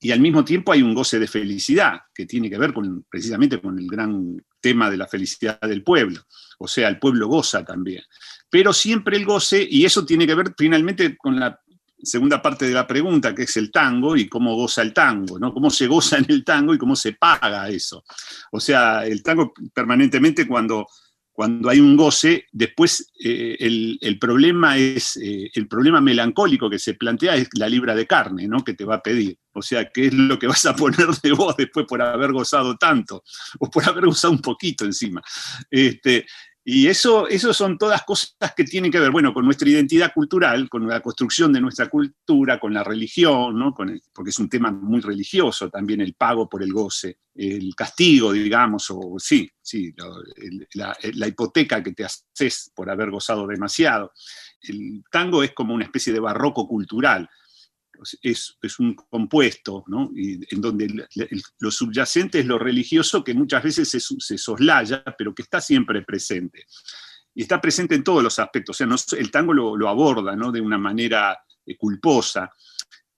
Y 0.00 0.12
al 0.12 0.20
mismo 0.20 0.44
tiempo 0.44 0.72
hay 0.72 0.82
un 0.82 0.94
goce 0.94 1.18
de 1.18 1.28
felicidad, 1.28 2.00
que 2.14 2.24
tiene 2.24 2.48
que 2.48 2.58
ver 2.58 2.72
con, 2.72 3.04
precisamente 3.08 3.60
con 3.60 3.78
el 3.78 3.86
gran 3.86 4.42
tema 4.60 4.90
de 4.90 4.96
la 4.96 5.06
felicidad 5.06 5.60
del 5.60 5.82
pueblo. 5.82 6.22
O 6.58 6.66
sea, 6.66 6.88
el 6.88 6.98
pueblo 6.98 7.28
goza 7.28 7.64
también. 7.64 8.02
Pero 8.48 8.72
siempre 8.72 9.16
el 9.16 9.26
goce, 9.26 9.66
y 9.68 9.84
eso 9.84 10.04
tiene 10.04 10.26
que 10.26 10.34
ver 10.34 10.54
finalmente 10.56 11.16
con 11.16 11.38
la 11.38 11.60
segunda 12.02 12.40
parte 12.40 12.66
de 12.66 12.74
la 12.74 12.86
pregunta, 12.86 13.34
que 13.34 13.42
es 13.42 13.56
el 13.56 13.70
tango 13.70 14.16
y 14.16 14.28
cómo 14.28 14.54
goza 14.54 14.82
el 14.82 14.92
tango, 14.92 15.38
¿no? 15.38 15.52
Cómo 15.52 15.70
se 15.70 15.86
goza 15.86 16.18
en 16.18 16.26
el 16.28 16.44
tango 16.44 16.74
y 16.74 16.78
cómo 16.78 16.96
se 16.96 17.12
paga 17.12 17.68
eso. 17.68 18.04
O 18.52 18.60
sea, 18.60 19.04
el 19.04 19.22
tango 19.22 19.52
permanentemente 19.74 20.46
cuando, 20.46 20.86
cuando 21.40 21.70
hay 21.70 21.80
un 21.80 21.96
goce, 21.96 22.44
después 22.52 23.12
eh, 23.18 23.56
el, 23.58 24.18
problema 24.18 24.76
es, 24.76 25.16
eh, 25.16 25.50
el 25.54 25.68
problema 25.68 25.98
melancólico 25.98 26.68
que 26.68 26.78
se 26.78 26.92
plantea 26.92 27.34
es 27.34 27.48
la 27.54 27.66
libra 27.66 27.94
de 27.94 28.06
carne, 28.06 28.46
¿no? 28.46 28.62
Que 28.62 28.74
te 28.74 28.84
va 28.84 28.96
a 28.96 29.02
pedir. 29.02 29.38
O 29.54 29.62
sea, 29.62 29.90
¿qué 29.90 30.08
es 30.08 30.12
lo 30.12 30.38
que 30.38 30.46
vas 30.46 30.66
a 30.66 30.76
poner 30.76 31.06
de 31.06 31.32
vos 31.32 31.56
después 31.56 31.86
por 31.88 32.02
haber 32.02 32.32
gozado 32.32 32.76
tanto? 32.76 33.24
O 33.58 33.70
por 33.70 33.88
haber 33.88 34.04
gozado 34.04 34.34
un 34.34 34.42
poquito 34.42 34.84
encima. 34.84 35.22
Este, 35.70 36.26
y 36.72 36.86
eso, 36.86 37.26
eso 37.26 37.52
son 37.52 37.76
todas 37.76 38.04
cosas 38.04 38.36
que 38.56 38.62
tienen 38.62 38.92
que 38.92 39.00
ver, 39.00 39.10
bueno, 39.10 39.34
con 39.34 39.44
nuestra 39.44 39.68
identidad 39.68 40.12
cultural, 40.14 40.68
con 40.68 40.86
la 40.86 41.00
construcción 41.00 41.52
de 41.52 41.60
nuestra 41.60 41.88
cultura, 41.88 42.60
con 42.60 42.72
la 42.72 42.84
religión, 42.84 43.58
¿no? 43.58 43.74
porque 43.74 44.30
es 44.30 44.38
un 44.38 44.48
tema 44.48 44.70
muy 44.70 45.00
religioso 45.00 45.68
también 45.68 46.00
el 46.00 46.14
pago 46.14 46.48
por 46.48 46.62
el 46.62 46.72
goce, 46.72 47.18
el 47.34 47.74
castigo, 47.74 48.30
digamos, 48.32 48.86
o 48.90 49.16
sí, 49.18 49.50
sí, 49.60 49.92
la, 50.74 50.96
la 51.14 51.26
hipoteca 51.26 51.82
que 51.82 51.90
te 51.90 52.04
haces 52.04 52.70
por 52.72 52.88
haber 52.88 53.10
gozado 53.10 53.48
demasiado. 53.48 54.12
El 54.62 55.02
tango 55.10 55.42
es 55.42 55.52
como 55.52 55.74
una 55.74 55.86
especie 55.86 56.12
de 56.12 56.20
barroco 56.20 56.68
cultural 56.68 57.28
es, 58.22 58.78
un 58.78 58.94
compuesto, 58.94 59.84
¿no? 59.86 60.10
en 60.14 60.60
donde 60.60 61.06
lo 61.58 61.70
subyacente 61.70 62.40
es 62.40 62.46
lo 62.46 62.58
religioso 62.58 63.24
que 63.24 63.34
muchas 63.34 63.62
veces 63.62 63.88
se, 63.88 64.38
soslaya, 64.38 65.04
pero 65.16 65.34
que 65.34 65.42
está 65.42 65.60
siempre 65.60 66.02
presente. 66.02 66.66
Y 67.34 67.42
está 67.42 67.60
presente 67.60 67.94
en 67.94 68.04
todos 68.04 68.22
los 68.22 68.38
aspectos. 68.38 68.80
O 68.80 68.96
sea, 68.98 69.18
el 69.18 69.30
tango 69.30 69.52
lo, 69.52 69.88
aborda 69.88 70.34
¿no? 70.34 70.50
de 70.50 70.60
una 70.60 70.78
manera 70.78 71.38
eh, 71.64 71.76
culposa. 71.76 72.50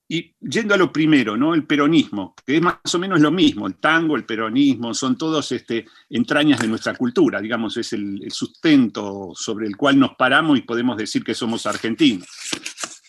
Y 0.08 0.34
yendo 0.40 0.74
a 0.74 0.76
lo 0.76 0.92
primero, 0.92 1.38
¿no? 1.38 1.54
El 1.54 1.66
peronismo, 1.66 2.34
que 2.44 2.56
es 2.56 2.62
más 2.62 2.76
o 2.92 2.98
menos 2.98 3.18
lo 3.20 3.30
mismo, 3.30 3.66
el 3.66 3.76
tango, 3.76 4.14
el 4.14 4.26
peronismo, 4.26 4.92
son 4.92 5.16
todos 5.16 5.50
este, 5.52 5.86
entrañas 6.10 6.60
de 6.60 6.68
nuestra 6.68 6.94
cultura, 6.94 7.40
digamos, 7.40 7.78
es 7.78 7.94
el, 7.94 8.30
sustento 8.30 9.32
sobre 9.34 9.66
el 9.66 9.74
cual 9.74 9.98
nos 9.98 10.14
paramos 10.16 10.58
y 10.58 10.62
podemos 10.62 10.98
decir 10.98 11.24
que 11.24 11.34
somos 11.34 11.64
argentinos 11.64 12.28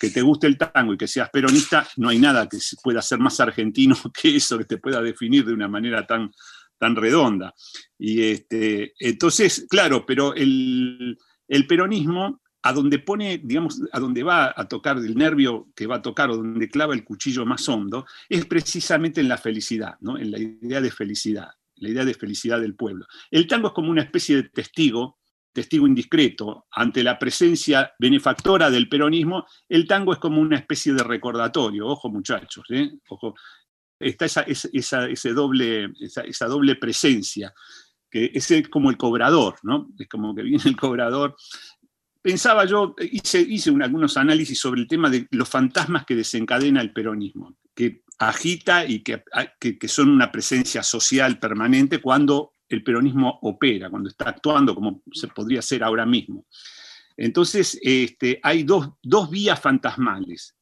que 0.04 0.10
te 0.10 0.22
guste 0.22 0.48
el 0.48 0.58
tango 0.58 0.94
y 0.94 0.98
que 0.98 1.08
seas 1.08 1.30
peronista, 1.30 1.88
no 1.96 2.10
hay 2.10 2.20
nada 2.20 2.50
que 2.50 2.58
pueda 2.84 3.02
ser 3.02 3.20
más 3.20 3.40
argentino 3.40 3.96
que 4.22 4.36
eso, 4.36 4.58
que 4.58 4.66
te 4.66 4.78
pueda 4.78 5.02
definir 5.02 5.46
de 5.46 5.54
una 5.54 5.70
manera 5.70 6.06
tan, 6.06 6.30
tan 6.78 6.94
redonda. 6.98 7.54
Y 7.98 8.22
este, 8.22 8.92
entonces, 9.00 9.66
claro, 9.70 10.06
pero 10.06 10.36
el, 10.36 11.18
peronismo, 11.70 12.42
a 12.64 12.74
donde 12.74 13.00
pone, 13.00 13.40
digamos, 13.42 13.82
a 13.94 14.00
donde 14.02 14.24
va 14.24 14.54
a 14.54 14.68
tocar 14.68 14.98
el 14.98 15.16
nervio 15.16 15.70
que 15.74 15.88
va 15.88 15.96
a 15.96 16.02
tocar 16.02 16.30
o 16.32 16.36
donde 16.36 16.68
clava 16.68 16.94
el 16.94 17.06
cuchillo 17.06 17.46
más 17.46 17.70
hondo, 17.70 18.06
es 18.28 18.46
precisamente 18.46 19.22
en 19.22 19.30
la 19.30 19.38
felicidad, 19.38 19.96
¿no? 20.02 20.18
en 20.18 20.32
la 20.32 20.40
idea 20.40 20.82
de 20.82 20.92
felicidad, 20.92 21.48
la 21.76 21.90
idea 21.90 22.04
de 22.04 22.14
felicidad 22.14 22.60
del 22.60 22.76
pueblo. 22.76 23.06
El 23.32 23.48
tango 23.48 23.70
es 23.70 23.74
como 23.74 23.90
una 23.90 24.02
especie 24.02 24.36
de 24.36 24.50
testigo 24.50 25.20
testigo 25.54 25.88
indiscreto 25.88 26.66
ante 26.72 27.04
la 27.04 27.18
presencia 27.18 27.94
benefactora 28.00 28.70
del 28.70 28.90
peronismo, 28.90 29.46
el 29.70 29.88
tango 29.88 30.14
es 30.14 30.20
como 30.20 30.42
una 30.42 30.58
especie 30.58 30.94
de 30.94 31.04
recordatorio. 31.04 31.88
Ojo 31.88 32.10
muchachos, 32.10 32.66
¿eh? 32.72 32.92
Ojo. 33.08 33.36
está 34.00 34.26
esa, 34.26 34.42
esa, 34.42 35.08
ese 35.08 35.34
doble, 35.34 35.94
esa, 36.00 36.48
doble 36.48 36.76
presencia, 36.76 37.54
que 38.10 38.32
es 38.34 38.52
como 38.70 38.90
el 38.90 38.98
cobrador, 38.98 39.56
¿no? 39.64 39.90
Es 39.98 40.10
como 40.10 40.36
que 40.36 40.42
viene 40.42 40.64
el 40.66 40.76
cobrador. 40.76 41.36
Pensaba 42.22 42.66
yo, 42.66 42.96
hice, 43.00 43.40
hice 43.42 43.70
algunos 43.82 44.18
análisis 44.18 44.60
sobre 44.60 44.82
el 44.82 44.88
tema 44.88 45.10
de 45.10 45.28
los 45.32 45.48
fantasmas 45.48 46.06
que 46.06 46.16
desencadena 46.16 46.82
el 46.82 46.94
peronismo, 46.94 47.58
que 47.76 48.04
agita 48.18 48.86
y 48.86 49.04
que, 49.04 49.24
que 49.60 49.88
son 49.88 50.10
una 50.10 50.32
presencia 50.32 50.82
social 50.84 51.38
permanente 51.38 52.00
cuando 52.00 52.53
el 52.74 52.84
peronismo 52.84 53.40
opera, 53.42 53.90
cuando 53.90 54.10
está 54.10 54.30
actuando 54.30 54.76
como 54.76 55.02
se 55.12 55.28
podría 55.28 55.60
hacer 55.60 55.84
ahora 55.84 56.06
mismo. 56.06 56.46
Entonces, 57.16 57.80
este, 57.82 58.40
hay 58.42 58.64
dos, 58.64 58.90
vías 59.30 59.60
fantasmales. 59.60 60.56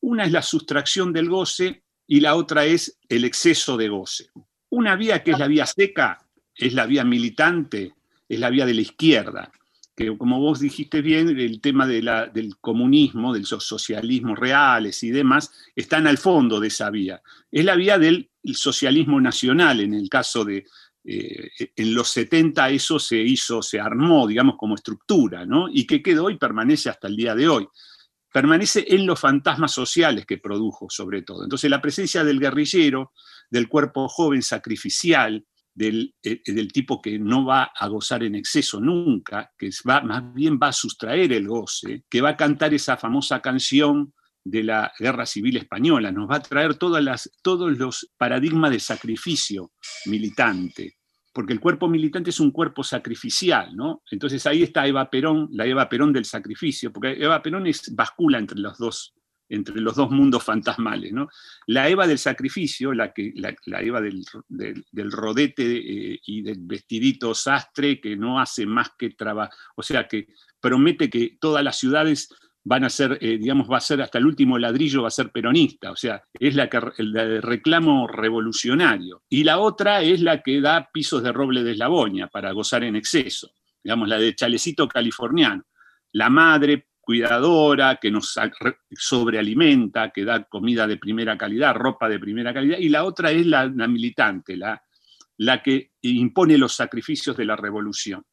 Una 0.00 0.24
es 0.24 0.32
la 0.32 0.42
sustracción 0.42 1.12
del 1.12 1.28
goce 1.28 1.84
y 2.06 2.20
la 2.20 2.34
otra 2.34 2.64
es 2.64 2.98
el 3.08 3.24
exceso 3.24 3.76
de 3.76 3.88
goce. 3.88 4.28
Una 4.70 4.96
vía 4.96 5.22
que 5.22 5.32
es 5.32 5.38
la 5.38 5.48
vía 5.48 5.66
seca, 5.66 6.18
es 6.54 6.74
la 6.74 6.86
vía 6.86 7.04
militante, 7.04 7.94
es 8.28 8.38
la 8.38 8.50
vía 8.50 8.66
de 8.66 8.74
la 8.74 8.80
izquierda, 8.82 9.50
que 9.96 10.16
como 10.16 10.38
vos 10.38 10.60
dijiste 10.60 11.02
bien, 11.02 11.28
el 11.38 11.60
tema 11.60 11.86
de 11.86 12.00
del 12.32 12.56
comunismo, 12.58 13.34
del 13.34 13.44
socialismo 13.44 14.34
reales 14.34 15.02
y 15.02 15.10
demás, 15.10 15.52
están 15.74 16.06
al 16.06 16.18
fondo 16.18 16.60
de 16.60 16.68
esa 16.68 16.90
vía. 16.90 17.20
Es 17.50 17.64
la 17.64 17.74
vía 17.74 17.98
del 17.98 18.30
socialismo 18.54 19.20
nacional, 19.20 19.80
en 19.80 19.94
el 19.94 20.08
caso 20.08 20.44
de, 20.44 20.64
eh, 21.04 21.50
en 21.76 21.94
los 21.94 22.10
70 22.10 22.70
eso 22.70 22.98
se 22.98 23.16
hizo, 23.16 23.62
se 23.62 23.80
armó, 23.80 24.26
digamos, 24.26 24.56
como 24.58 24.74
estructura, 24.74 25.46
¿no? 25.46 25.68
Y 25.68 25.86
que 25.86 26.02
quedó 26.02 26.30
y 26.30 26.38
permanece 26.38 26.90
hasta 26.90 27.08
el 27.08 27.16
día 27.16 27.34
de 27.34 27.48
hoy. 27.48 27.66
Permanece 28.32 28.84
en 28.88 29.06
los 29.06 29.18
fantasmas 29.18 29.72
sociales 29.72 30.26
que 30.26 30.38
produjo, 30.38 30.88
sobre 30.90 31.22
todo. 31.22 31.42
Entonces, 31.42 31.70
la 31.70 31.80
presencia 31.80 32.22
del 32.22 32.38
guerrillero, 32.38 33.12
del 33.50 33.68
cuerpo 33.68 34.08
joven 34.08 34.42
sacrificial, 34.42 35.44
del, 35.74 36.14
eh, 36.22 36.42
del, 36.44 36.70
tipo 36.70 37.00
que 37.00 37.18
no 37.18 37.44
va 37.44 37.72
a 37.74 37.88
gozar 37.88 38.22
en 38.22 38.34
exceso 38.34 38.80
nunca, 38.80 39.50
que 39.56 39.70
va, 39.88 40.02
más 40.02 40.34
bien 40.34 40.58
va 40.62 40.68
a 40.68 40.72
sustraer 40.72 41.32
el 41.32 41.48
goce, 41.48 42.04
que 42.08 42.20
va 42.20 42.30
a 42.30 42.36
cantar 42.36 42.74
esa 42.74 42.96
famosa 42.96 43.40
canción 43.40 44.12
de 44.50 44.64
la 44.64 44.92
Guerra 44.98 45.26
Civil 45.26 45.56
Española, 45.56 46.10
nos 46.10 46.28
va 46.28 46.36
a 46.36 46.42
traer 46.42 46.74
todas 46.74 47.02
las, 47.02 47.30
todos 47.42 47.78
los 47.78 48.10
paradigmas 48.16 48.72
de 48.72 48.80
sacrificio 48.80 49.72
militante, 50.06 50.96
porque 51.32 51.52
el 51.52 51.60
cuerpo 51.60 51.88
militante 51.88 52.30
es 52.30 52.40
un 52.40 52.50
cuerpo 52.50 52.82
sacrificial, 52.82 53.74
¿no? 53.76 54.02
Entonces 54.10 54.44
ahí 54.46 54.64
está 54.64 54.86
Eva 54.86 55.08
Perón, 55.08 55.48
la 55.52 55.66
Eva 55.66 55.88
Perón 55.88 56.12
del 56.12 56.24
sacrificio, 56.24 56.92
porque 56.92 57.12
Eva 57.12 57.40
Perón 57.42 57.68
es 57.68 57.94
bascula 57.94 58.38
entre 58.38 58.58
los 58.58 58.76
dos, 58.78 59.14
entre 59.48 59.80
los 59.80 59.94
dos 59.94 60.10
mundos 60.10 60.42
fantasmales, 60.42 61.12
¿no? 61.12 61.28
La 61.68 61.88
Eva 61.88 62.08
del 62.08 62.18
sacrificio, 62.18 62.92
la, 62.92 63.12
que, 63.12 63.32
la, 63.36 63.80
Eva 63.80 64.00
del, 64.00 64.24
del, 64.48 65.12
rodete 65.12 65.62
eh, 65.64 66.20
y 66.26 66.42
del 66.42 66.58
vestidito 66.62 67.34
sastre 67.34 68.00
que 68.00 68.16
no 68.16 68.40
hace 68.40 68.66
más 68.66 68.90
que 68.98 69.10
trabajar, 69.10 69.54
o 69.76 69.82
sea, 69.84 70.08
que 70.08 70.26
promete 70.60 71.08
que 71.08 71.38
todas 71.40 71.62
las 71.62 71.78
ciudades 71.78 72.28
van 72.62 72.84
a 72.84 72.90
ser, 72.90 73.18
eh, 73.20 73.38
digamos, 73.38 73.70
va 73.70 73.78
a 73.78 73.80
ser 73.80 74.02
hasta 74.02 74.18
el 74.18 74.26
último 74.26 74.58
ladrillo, 74.58 75.02
va 75.02 75.08
a 75.08 75.12
ser 75.12 75.30
peronista, 75.30 75.92
o 75.92 75.96
sea, 75.96 76.22
es 76.32 76.54
la 76.54 76.68
que 76.68 76.80
reclamo 76.80 78.06
revolucionario. 78.06 79.22
Y 79.28 79.44
la 79.44 79.58
otra 79.58 80.02
es 80.02 80.20
la 80.20 80.42
que 80.42 80.60
da 80.60 80.88
pisos 80.92 81.22
de 81.22 81.32
roble 81.32 81.62
de 81.62 81.72
eslaboña 81.72 82.28
para 82.28 82.52
gozar 82.52 82.84
en 82.84 82.96
exceso, 82.96 83.50
digamos, 83.82 84.08
la 84.08 84.18
de 84.18 84.34
chalecito 84.34 84.86
californiano. 84.86 85.64
La 86.12 86.28
madre 86.28 86.88
cuidadora, 87.00 87.96
que 87.96 88.10
nos 88.10 88.38
sobrealimenta, 88.92 90.10
que 90.10 90.24
da 90.24 90.44
comida 90.44 90.86
de 90.86 90.98
primera 90.98 91.36
calidad, 91.38 91.74
ropa 91.74 92.08
de 92.08 92.18
primera 92.18 92.52
calidad, 92.52 92.78
y 92.78 92.88
la 92.88 93.04
otra 93.04 93.30
es 93.30 93.46
la, 93.46 93.66
militante, 93.68 94.56
la, 94.56 94.80
la 95.38 95.62
que 95.62 95.92
impone 96.02 96.58
los 96.58 96.74
sacrificios 96.74 97.36
de 97.36 97.46
la 97.46 97.56
revolución. 97.56 98.24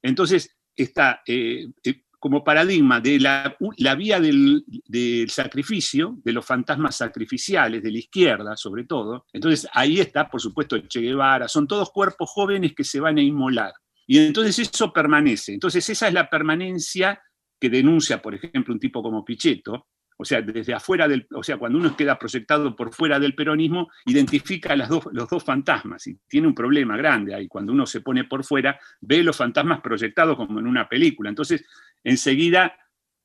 Entonces, 0.00 0.56
está, 0.74 1.22
eh, 1.26 1.68
eh, 1.84 2.02
como 2.22 2.44
paradigma 2.44 3.00
de 3.00 3.18
la, 3.18 3.56
vía 3.96 4.20
del, 4.20 5.28
sacrificio, 5.28 6.20
de 6.22 6.32
los 6.32 6.46
fantasmas 6.46 6.94
sacrificiales, 6.94 7.82
de 7.82 7.90
la 7.90 7.98
izquierda 7.98 8.56
sobre 8.56 8.84
todo. 8.84 9.26
Entonces 9.32 9.68
ahí 9.72 9.98
está, 9.98 10.30
por 10.30 10.40
supuesto, 10.40 10.78
Che 10.78 11.00
Guevara, 11.00 11.48
son 11.48 11.66
todos 11.66 11.90
cuerpos 11.90 12.30
jóvenes 12.30 12.74
que 12.76 12.84
se 12.84 13.00
van 13.00 13.18
a 13.18 13.22
inmolar. 13.22 13.72
Y 14.06 14.20
entonces 14.20 14.56
eso 14.60 14.92
permanece. 14.92 15.54
Entonces 15.54 15.88
esa 15.90 16.06
es 16.06 16.14
la 16.14 16.30
permanencia 16.30 17.20
que 17.58 17.68
denuncia, 17.68 18.22
por 18.22 18.36
ejemplo, 18.36 18.72
un 18.72 18.78
tipo 18.78 19.02
como 19.02 19.24
Pichetto, 19.24 19.88
o 20.16 20.24
sea, 20.24 20.42
desde 20.42 20.74
afuera 20.74 21.08
del, 21.08 21.26
o 21.34 21.42
sea, 21.42 21.56
cuando 21.56 21.78
uno 21.78 21.96
queda 21.96 22.18
proyectado 22.18 22.74
por 22.76 22.94
fuera 22.94 23.18
del 23.18 23.34
peronismo, 23.34 23.90
identifica 24.06 24.76
las 24.76 24.88
dos, 24.88 25.04
los 25.12 25.28
dos 25.28 25.42
fantasmas 25.44 26.06
y 26.06 26.18
tiene 26.28 26.46
un 26.46 26.54
problema 26.54 26.96
grande 26.96 27.34
ahí. 27.34 27.48
Cuando 27.48 27.72
uno 27.72 27.86
se 27.86 28.00
pone 28.00 28.24
por 28.24 28.44
fuera, 28.44 28.78
ve 29.00 29.22
los 29.22 29.36
fantasmas 29.36 29.80
proyectados 29.80 30.36
como 30.36 30.60
en 30.60 30.66
una 30.66 30.88
película. 30.88 31.30
Entonces, 31.30 31.64
enseguida, 32.02 32.76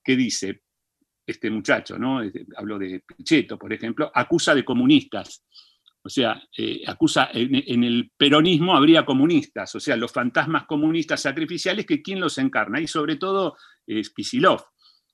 ¿qué 0.04 0.16
dice? 0.16 0.62
Este 1.26 1.50
muchacho, 1.50 2.00
¿no? 2.00 2.22
Hablo 2.56 2.80
de 2.80 3.04
Pichetto, 3.06 3.58
por 3.58 3.74
ejemplo, 3.74 4.10
acusa 4.14 4.56
de 4.56 4.64
comunistas. 4.64 5.44
O 6.08 6.10
sea, 6.10 6.42
eh, 6.58 6.84
acusa, 6.88 7.30
en, 7.34 7.84
el 7.84 8.12
peronismo 8.16 8.74
habría 8.74 9.04
comunistas, 9.04 9.76
o 9.76 9.80
sea, 9.82 9.98
los 9.98 10.14
fantasmas 10.14 10.66
comunistas 10.66 11.22
sacrificiales 11.22 11.86
que 11.86 12.02
quién 12.02 12.22
los 12.22 12.38
encarna, 12.38 12.80
y 12.80 12.88
sobre 12.88 13.18
todo 13.18 13.58
es 13.86 14.10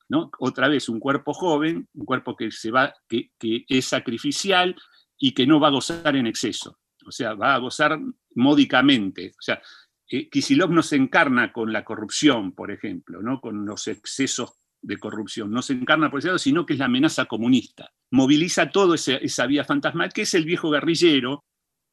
Kisilov. 0.08 0.32
Otra 0.39 0.68
vez 0.68 0.89
un 0.89 1.00
cuerpo 1.00 1.34
joven, 1.34 1.88
un 1.94 2.06
cuerpo 2.06 2.36
que, 2.36 2.52
se 2.52 2.72
va, 2.72 2.94
que, 3.08 3.32
es 3.39 3.86
sacrificial 3.86 4.76
y 5.18 5.34
que 5.34 5.48
no 5.48 5.60
va 5.60 5.68
a 5.68 5.72
gozar 5.72 6.16
en 6.16 6.28
exceso, 6.28 6.80
o 7.06 7.12
sea, 7.12 7.34
va 7.34 7.56
a 7.56 7.60
gozar 7.60 8.00
módicamente. 8.36 9.30
O 9.38 9.42
sea, 9.42 9.62
eh, 10.10 10.30
Kisilov 10.30 10.72
no 10.72 10.84
se 10.84 10.96
encarna 10.96 11.52
con 11.52 11.72
la 11.72 11.84
corrupción, 11.84 12.54
por 12.54 12.72
ejemplo, 12.72 13.22
¿no? 13.22 13.39
con 13.39 13.66
los 13.66 13.88
excesos 13.88 14.54
de 14.82 14.98
corrupción, 14.98 15.50
no 15.50 15.62
se 15.62 15.74
encarna 15.74 16.12
por 16.12 16.20
ese 16.20 16.28
lado, 16.28 16.39
sino 16.39 16.66
que 16.66 16.74
es 16.74 16.80
la 16.80 16.86
amenaza 16.86 17.26
comunista. 17.26 17.89
Moviliza 18.12 18.70
toda 18.70 18.96
esa 18.96 19.48
vía 19.48 19.63
fantasmal, 19.63 20.12
que 20.12 20.24
es 20.24 20.34
el 20.34 20.44
viejo 20.44 20.70
guerrillero, 20.70 21.46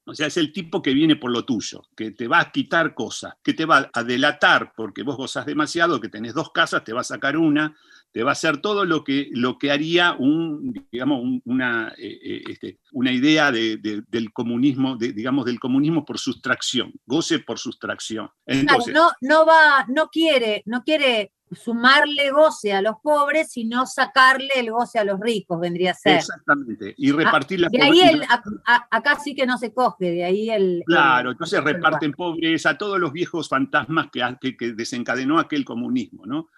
o 0.07 0.15
sea, 0.15 0.27
es 0.27 0.37
el 0.39 0.53
tipo 0.53 0.83
que 0.83 0.93
viene 0.93 1.15
por 1.15 1.31
lo 1.31 1.45
tuyo, 1.45 1.83
que 1.97 2.11
te 2.11 2.27
va 2.27 2.41
a 2.41 2.51
quitar 2.51 2.95
cosas, 2.95 3.35
que 3.45 3.55
te 3.55 3.65
va 3.65 3.91
a 3.93 4.03
delatar 4.03 4.73
porque 4.77 5.05
vos 5.05 5.17
gozás 5.17 5.47
demasiado, 5.47 6.01
que 6.01 6.09
tenés 6.09 6.35
dos 6.35 6.51
casas, 6.51 6.83
te 6.83 6.93
va 6.93 7.03
a 7.03 7.05
sacar 7.05 7.37
una, 7.37 7.77
te 8.13 8.23
va 8.23 8.31
a 8.31 8.33
hacer 8.33 8.59
todo 8.59 8.85
lo 8.85 9.05
que, 9.05 9.29
lo 9.33 9.59
que 9.59 9.71
haría 9.71 10.17
un, 10.19 10.87
digamos, 10.91 11.41
una, 11.45 11.95
eh, 11.97 12.19
eh, 12.23 12.43
este, 12.49 12.81
una 12.93 13.13
idea 13.13 13.53
del 13.53 14.33
comunismo, 14.33 14.97
digamos, 14.97 15.45
del 15.45 15.61
comunismo 15.61 16.05
por 16.05 16.19
sustracción, 16.19 16.93
goce 17.07 17.39
por 17.39 17.59
sustracción. 17.59 18.31
Entonces, 18.47 18.95
no, 18.95 19.11
no 19.21 19.47
va, 19.47 19.85
no 19.89 20.09
quiere, 20.09 20.63
no 20.67 20.83
quiere 20.83 21.33
sumarle 21.53 22.31
goce 22.31 22.73
a 22.73 22.83
los 22.83 22.97
pobres, 23.03 23.51
sino 23.53 23.87
sacarle 23.87 24.51
el 24.57 24.71
goce 24.71 24.99
a 24.99 25.05
los 25.05 25.19
ricos, 25.19 25.61
vendría 25.61 25.93
a 25.93 25.95
ser. 25.95 26.19
Exactamente, 26.19 26.95
y 26.97 27.11
repartir 27.13 27.61
la 27.61 27.69
de 27.69 27.83
ahí 27.83 28.01
el, 28.01 28.23
acá 28.65 29.19
sí 29.19 29.35
que 29.35 29.47
no 29.47 29.59
se 29.59 29.73
coge, 29.73 30.11
de 30.11 30.25
ahí 30.25 30.51
el... 30.51 30.83
Claro, 30.87 31.33
entonces 31.33 31.63
reparten 31.63 32.13
pobreza, 32.13 32.79
todos 32.79 32.99
los 33.01 33.13
viejos 33.13 33.49
fantasmas 33.49 34.09
que, 34.13 34.57
que, 34.57 34.73
desencadenó 34.73 35.39
aquel 35.39 35.65
comunismo, 35.65 36.25
¿no? 36.25 36.49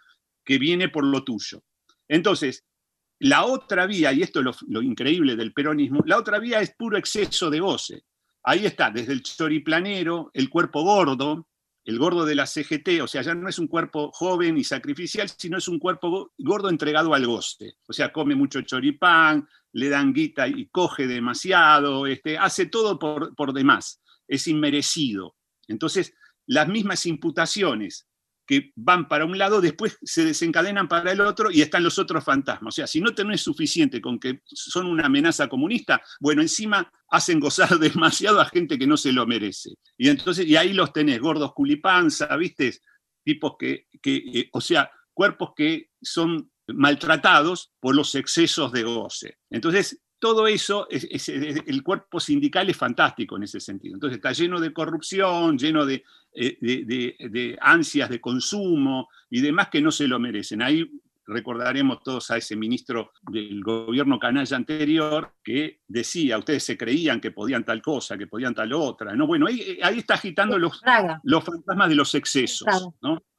Que 0.45 0.59
viene 0.59 0.89
por 0.89 1.05
lo 1.05 1.25
tuyo. 1.25 1.63
Entonces, 2.09 2.65
la 3.21 3.45
otra 3.45 3.87
vía, 3.87 4.13
y 4.13 4.23
esto 4.23 4.41
es 4.41 4.57
lo, 4.67 4.83
increíble 4.83 5.37
del 5.37 5.53
peronismo, 5.53 6.03
la 6.05 6.19
otra 6.19 6.41
vía 6.41 6.61
es 6.61 6.75
puro 6.75 6.99
exceso 6.99 7.51
de 7.51 7.61
goce. 7.61 8.03
Ahí 8.43 8.67
está, 8.67 8.91
desde 8.91 9.13
el 9.13 9.23
choriplanero, 9.23 10.31
el 10.35 10.51
cuerpo 10.51 10.83
gordo, 10.83 11.49
el 11.85 11.99
gordo 11.99 12.25
de 12.25 12.35
la 12.35 12.47
CGT, 12.47 13.01
o 13.01 13.07
sea, 13.07 13.23
ya 13.23 13.35
no 13.35 13.49
es 13.49 13.61
un 13.61 13.69
cuerpo 13.69 14.11
joven 14.13 14.59
y 14.59 14.65
sacrificial, 14.65 15.29
sino 15.29 15.59
es 15.59 15.69
un 15.69 15.79
cuerpo 15.79 16.33
gordo 16.39 16.69
entregado 16.69 17.15
al 17.15 17.27
goce. 17.27 17.75
O 17.87 17.93
sea, 17.93 18.13
come 18.13 18.35
mucho 18.35 18.61
choripán, 18.63 19.49
le 19.73 19.89
dan 19.89 20.13
guita 20.13 20.49
y 20.49 20.67
coge 20.67 21.07
demasiado, 21.07 22.07
este, 22.09 22.37
hace 22.39 22.67
todo 22.67 22.99
por 22.99 23.53
demás, 23.53 24.01
es 24.27 24.49
inmerecido. 24.49 25.37
Entonces, 25.69 26.13
las 26.47 26.67
mismas 26.69 27.07
imputaciones 27.07 28.09
que 28.47 28.73
van 28.75 29.09
para 29.09 29.25
un 29.25 29.39
lado, 29.39 29.61
después 29.61 29.99
se 30.03 30.25
desencadenan 30.25 30.89
para 30.89 31.13
el 31.13 31.21
otro 31.21 31.51
y 31.51 31.63
están 31.63 31.85
los 31.85 31.99
otros 31.99 32.25
fantasmas. 32.25 32.75
O 32.75 32.77
sea, 32.77 32.87
si 32.87 33.01
no 33.01 33.15
tenés 33.15 33.41
suficiente 33.41 34.01
con 34.01 34.19
que 34.19 34.41
son 34.45 34.87
una 34.87 35.07
amenaza 35.07 35.49
comunista, 35.49 36.03
bueno, 36.21 36.43
encima 36.43 36.91
hacen 37.09 37.41
gozar 37.41 37.69
demasiado 37.79 38.41
a 38.41 38.47
gente 38.47 38.79
que 38.79 38.87
no 38.87 38.97
se 38.97 39.13
lo 39.13 39.27
merece. 39.27 39.71
Y 39.97 40.09
entonces, 40.09 40.47
y 40.47 40.57
ahí 40.57 40.73
los 40.73 40.93
tenés, 40.93 41.21
gordos 41.21 41.53
culipanza, 41.53 42.37
¿viste? 42.37 42.79
Tipos 43.25 43.55
que, 43.59 43.87
que 44.01 44.17
eh, 44.17 44.49
o 44.53 44.61
sea, 44.61 44.91
cuerpos 45.15 45.53
que 45.57 45.91
son 46.01 46.51
maltratados 46.69 47.73
por 47.81 47.95
los 47.95 48.15
excesos 48.15 48.73
de 48.73 48.83
goce. 48.83 49.39
Entonces, 49.51 50.01
todo 50.23 50.47
eso, 50.47 50.87
el 50.89 51.83
cuerpo 51.83 52.21
sindical 52.21 52.71
es 52.71 52.77
fantástico 52.77 53.37
en 53.37 53.43
ese 53.43 53.59
sentido. 53.59 53.95
Entonces 53.95 54.19
está 54.19 54.31
lleno 54.31 54.61
de 54.61 54.73
corrupción, 54.73 55.59
lleno 55.59 55.85
de, 55.85 56.05
de, 56.33 57.59
ansias 57.61 58.09
de 58.09 58.21
consumo 58.21 59.09
y 59.29 59.41
demás 59.41 59.69
que 59.69 59.83
no 59.83 59.91
se 59.91 60.07
lo 60.07 60.21
merecen. 60.21 60.63
Ahí 60.63 60.89
recordaremos 61.27 62.05
todos 62.05 62.31
a 62.31 62.37
ese 62.37 62.55
ministro 62.55 63.11
del 63.33 63.65
gobierno 63.65 64.21
canalla 64.21 64.57
anterior 64.57 65.35
que 65.43 65.81
decía, 65.89 66.39
ustedes 66.39 66.63
se 66.63 66.79
creían 66.79 67.21
que 67.21 67.33
podían 67.33 67.65
tal 67.65 67.83
cosa, 67.83 68.17
que 68.17 68.29
podían 68.29 68.55
tal 68.55 68.73
otra. 68.75 69.17
¿no? 69.17 69.27
Bueno, 69.27 69.49
ahí, 69.49 69.81
ahí 69.83 69.99
está 69.99 70.15
agitando 70.15 70.57
los, 70.57 70.81
los 71.25 71.43
fantasmas 71.43 71.89
de 71.89 71.97
los 71.97 72.15
excesos. 72.15 72.69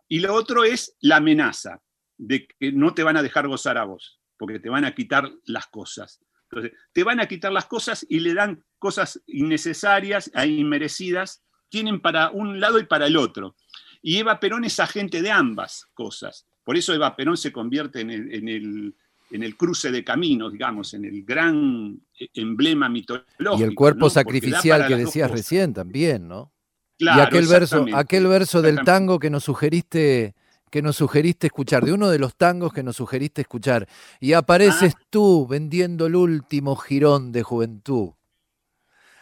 Y 0.09 0.19
lo 0.19 0.33
otro 0.33 0.65
es 0.65 0.97
la 0.99 1.15
amenaza 1.15 1.79
de 2.17 2.45
que 2.45 2.73
no 2.73 2.93
te 2.93 3.03
van 3.03 3.15
a 3.15 3.23
dejar 3.23 3.47
gozar 3.47 3.77
a 3.77 3.85
vos, 3.85 4.19
porque 4.37 4.59
te 4.59 4.69
van 4.69 4.83
a 4.83 4.93
quitar 4.93 5.31
las 5.45 5.67
cosas. 5.67 6.19
Entonces, 6.55 6.79
te 6.91 7.03
van 7.03 7.19
a 7.19 7.27
quitar 7.27 7.51
las 7.51 7.65
cosas 7.65 8.05
y 8.07 8.19
le 8.19 8.33
dan 8.33 8.63
cosas 8.79 9.21
innecesarias 9.27 10.31
e 10.33 10.47
inmerecidas, 10.47 11.43
tienen 11.69 11.99
para 11.99 12.29
un 12.29 12.59
lado 12.59 12.79
y 12.79 12.85
para 12.85 13.07
el 13.07 13.17
otro. 13.17 13.55
Y 14.01 14.17
Eva 14.17 14.39
Perón 14.39 14.65
es 14.65 14.79
agente 14.79 15.21
de 15.21 15.31
ambas 15.31 15.87
cosas. 15.93 16.45
Por 16.63 16.77
eso 16.77 16.93
Eva 16.93 17.15
Perón 17.15 17.37
se 17.37 17.51
convierte 17.51 18.01
en 18.01 18.11
el, 18.11 18.93
en 19.31 19.43
el, 19.43 19.57
cruce 19.57 19.91
de 19.91 20.03
caminos, 20.03 20.51
digamos, 20.51 20.93
en 20.93 21.05
el 21.05 21.23
gran 21.23 21.99
emblema 22.33 22.89
mitológico. 22.89 23.57
Y 23.57 23.63
el 23.63 23.73
cuerpo 23.73 24.09
sacrificial 24.09 24.87
que 24.87 24.95
decías 24.95 25.31
recién 25.31 25.73
también, 25.73 26.27
¿no? 26.27 26.51
Claro, 26.99 27.19
y 27.19 27.25
aquel 27.25 27.47
verso, 27.47 27.85
aquel 27.93 28.27
verso 28.27 28.61
del 28.61 28.81
tango 28.81 29.17
que 29.17 29.29
nos 29.29 29.45
sugeriste 29.45 30.35
que 30.73 30.81
nos 30.81 30.95
sugeriste 30.95 31.45
escuchar, 31.45 31.85
de 31.85 31.93
uno 31.93 32.09
de 32.09 32.17
los 32.17 32.35
tangos 32.35 32.73
que 32.73 32.81
nos 32.81 32.95
sugeriste 32.95 33.41
escuchar. 33.41 33.87
Y 34.19 34.33
apareces 34.33 34.95
ah. 34.97 35.01
tú 35.11 35.45
vendiendo 35.45 36.07
el 36.07 36.15
último 36.15 36.75
jirón 36.75 37.31
de 37.31 37.43
juventud. 37.43 38.13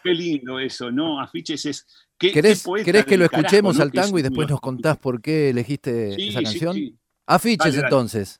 Qué 0.01 0.11
lindo 0.11 0.59
eso, 0.59 0.91
¿no? 0.91 1.19
Afiches 1.19 1.65
es. 1.65 1.85
¿Querés, 2.17 2.63
que 3.05 3.17
lo 3.17 3.25
escuchemos 3.25 3.81
al 3.81 3.91
tango 3.91 4.17
y 4.17 4.21
después 4.21 4.49
nos 4.49 4.61
contás 4.61 4.97
por 4.97 5.21
qué 5.21 5.49
elegiste 5.49 6.29
esa 6.29 6.41
canción? 6.41 6.97
Afiches 7.27 7.75
entonces. 7.75 8.39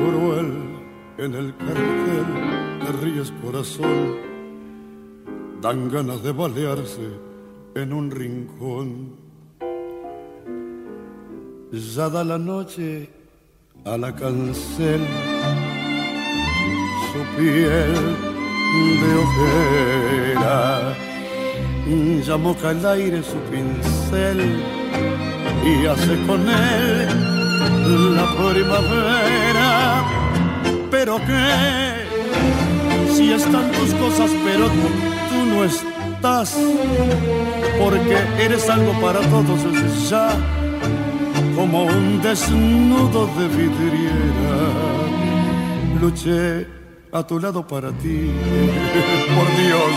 cruel 0.00 0.52
en 1.18 1.34
el 1.34 1.56
cartel, 1.56 2.26
te 2.80 2.92
ríes 3.04 3.32
corazón, 3.42 4.16
dan 5.60 5.88
ganas 5.90 6.22
de 6.22 6.32
balearse 6.32 7.08
en 7.74 7.92
un 7.92 8.10
rincón. 8.10 9.16
Ya 11.72 12.08
da 12.08 12.22
la 12.24 12.38
noche 12.38 13.10
a 13.84 13.96
la 13.96 14.14
cancel, 14.14 15.00
su 17.12 17.20
piel 17.36 17.94
de 19.00 19.10
ojera, 19.24 20.94
ya 22.24 22.36
moca 22.36 22.70
el 22.70 22.84
aire 22.86 23.22
su 23.22 23.38
pincel 23.50 24.62
y 25.64 25.86
hace 25.86 26.26
con 26.26 26.40
él 26.48 27.34
la 28.16 28.26
primavera. 28.36 29.63
Pero 31.04 31.18
que 31.18 31.44
si 33.12 33.30
están 33.30 33.70
tus 33.72 33.92
cosas, 33.92 34.30
pero 34.42 34.68
tú, 34.68 35.44
no 35.50 35.62
estás, 35.62 36.56
porque 37.78 38.16
eres 38.38 38.70
algo 38.70 38.98
para 39.02 39.20
todos, 39.20 39.60
es 39.66 40.08
ya 40.08 40.30
como 41.54 41.84
un 41.84 42.22
desnudo 42.22 43.26
de 43.38 43.48
vidriera. 43.48 44.56
Luché 46.00 46.66
a 47.12 47.22
tu 47.22 47.38
lado 47.38 47.66
para 47.66 47.90
ti, 47.92 48.30
por 49.36 49.46
Dios, 49.58 49.92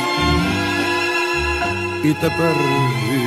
y 2.04 2.14
te 2.16 2.30
perdí 2.32 3.27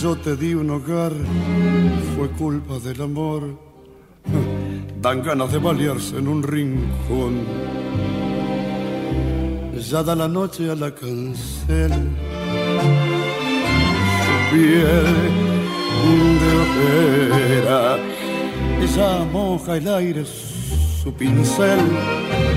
yo 0.00 0.16
te 0.16 0.36
di 0.36 0.54
un 0.54 0.70
hogar 0.70 1.12
fue 2.16 2.28
culpa 2.30 2.78
del 2.78 3.02
amor. 3.02 3.42
Dan 5.02 5.22
ganas 5.22 5.52
de 5.52 5.58
balearse 5.58 6.16
en 6.16 6.28
un 6.28 6.42
rincón. 6.42 7.34
Ya 9.90 10.02
da 10.02 10.14
la 10.14 10.28
noche 10.28 10.70
a 10.70 10.74
la 10.74 10.94
cancel. 10.94 11.92
Su 14.24 14.54
piel 14.54 15.06
de 16.40 16.50
ojera. 16.62 17.98
Ella 18.80 19.24
moja 19.32 19.76
el 19.76 19.88
aire 19.88 20.24
su 21.02 21.12
pincel 21.14 21.80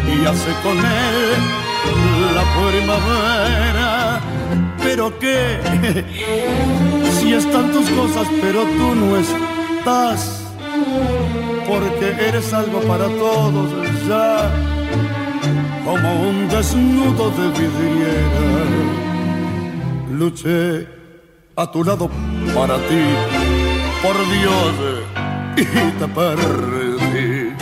y 0.07 0.25
hace 0.25 0.51
con 0.63 0.77
él 0.77 1.65
la 2.35 2.43
primavera. 2.69 4.21
Pero 4.83 5.17
qué 5.19 5.59
están 7.35 7.71
tus 7.71 7.89
cosas, 7.89 8.27
pero 8.41 8.63
tú 8.63 8.95
no 8.95 9.17
estás, 9.17 10.43
porque 11.67 12.07
eres 12.27 12.53
algo 12.53 12.79
para 12.81 13.07
todos 13.07 13.69
ya, 14.07 14.51
como 15.83 16.29
un 16.29 16.47
desnudo 16.47 17.29
de 17.31 17.47
vidriera. 17.59 18.65
Luché 20.11 20.87
a 21.55 21.71
tu 21.71 21.83
lado 21.83 22.09
para 22.53 22.77
ti, 22.87 23.03
por 24.01 24.15
Dios, 24.31 24.73
y 25.57 25.91
te 25.99 26.07
perdí. 26.07 27.55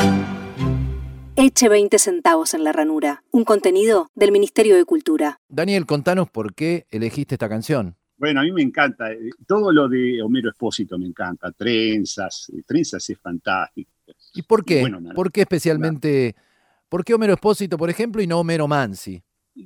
Eche 1.35 1.67
20 1.67 1.97
centavos 1.97 2.53
en 2.53 2.63
la 2.63 2.71
ranura, 2.71 3.23
un 3.31 3.43
contenido 3.43 4.07
del 4.13 4.31
Ministerio 4.31 4.75
de 4.75 4.85
Cultura. 4.85 5.39
Daniel, 5.49 5.87
contanos 5.87 6.29
por 6.29 6.53
qué 6.53 6.85
elegiste 6.91 7.35
esta 7.35 7.49
canción. 7.49 7.97
Bueno, 8.17 8.41
a 8.41 8.43
mí 8.43 8.51
me 8.51 8.61
encanta, 8.61 9.11
eh, 9.11 9.31
todo 9.47 9.71
lo 9.71 9.87
de 9.87 10.21
Homero 10.21 10.49
Espósito 10.49 10.97
me 10.97 11.07
encanta, 11.07 11.51
trenzas, 11.51 12.51
eh, 12.55 12.61
trenzas 12.65 13.09
es 13.09 13.19
fantástico. 13.19 13.91
¿Y 14.33 14.43
por 14.43 14.63
qué? 14.63 14.85
¿Por 15.15 15.31
qué 15.31 15.41
especialmente, 15.41 16.35
por 16.89 17.03
qué 17.03 17.13
Homero 17.13 17.33
Espósito, 17.33 17.77
por 17.77 17.89
ejemplo, 17.89 18.21
y 18.21 18.27
no 18.27 18.39
Homero 18.39 18.67
Mansi? 18.67 19.23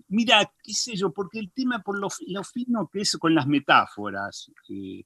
Mira, 0.10 0.52
qué 0.64 0.74
sé 0.74 0.96
yo, 0.96 1.12
porque 1.12 1.40
el 1.40 1.52
tema, 1.52 1.82
por 1.82 1.98
lo, 2.00 2.10
fino 2.10 2.90
que 2.92 3.02
es 3.02 3.18
con 3.18 3.34
las 3.36 3.48
metáforas, 3.48 4.52
eh, 4.70 5.04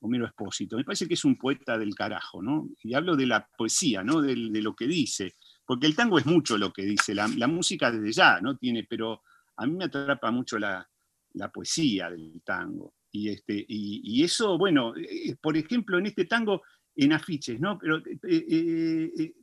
Homero 0.00 0.26
Espósito, 0.26 0.76
me 0.76 0.84
parece 0.84 1.06
que 1.06 1.14
es 1.14 1.24
un 1.24 1.36
poeta 1.36 1.76
del 1.76 1.94
carajo, 1.94 2.42
¿no? 2.42 2.68
Y 2.82 2.94
hablo 2.94 3.16
de 3.16 3.26
la 3.26 3.46
poesía, 3.56 4.02
¿no? 4.02 4.22
De, 4.22 4.34
lo 4.36 4.74
que 4.74 4.86
dice, 4.86 5.34
porque 5.66 5.86
el 5.86 5.96
tango 5.96 6.18
es 6.18 6.26
mucho 6.26 6.56
lo 6.56 6.72
que 6.72 6.82
dice, 6.82 7.14
la, 7.14 7.28
la 7.36 7.48
música 7.48 7.90
desde 7.90 8.12
ya, 8.12 8.40
¿no? 8.40 8.56
Tiene, 8.56 8.84
pero 8.88 9.22
a 9.56 9.66
mí 9.66 9.74
me 9.74 9.84
atrapa 9.84 10.30
mucho 10.30 10.58
la, 10.58 10.88
la 11.38 11.50
poesía 11.50 12.10
del 12.10 12.42
tango. 12.44 12.94
Y, 13.10 13.30
este, 13.30 13.64
y, 13.66 14.22
eso, 14.22 14.58
bueno, 14.58 14.94
eh, 14.96 15.34
por 15.40 15.56
ejemplo, 15.56 15.98
en 15.98 16.06
este 16.06 16.26
tango, 16.26 16.62
en 16.94 17.12
afiches, 17.12 17.58
¿no? 17.58 17.78
Pero 17.78 17.98
eh, 17.98 18.12
eh, 18.28 19.34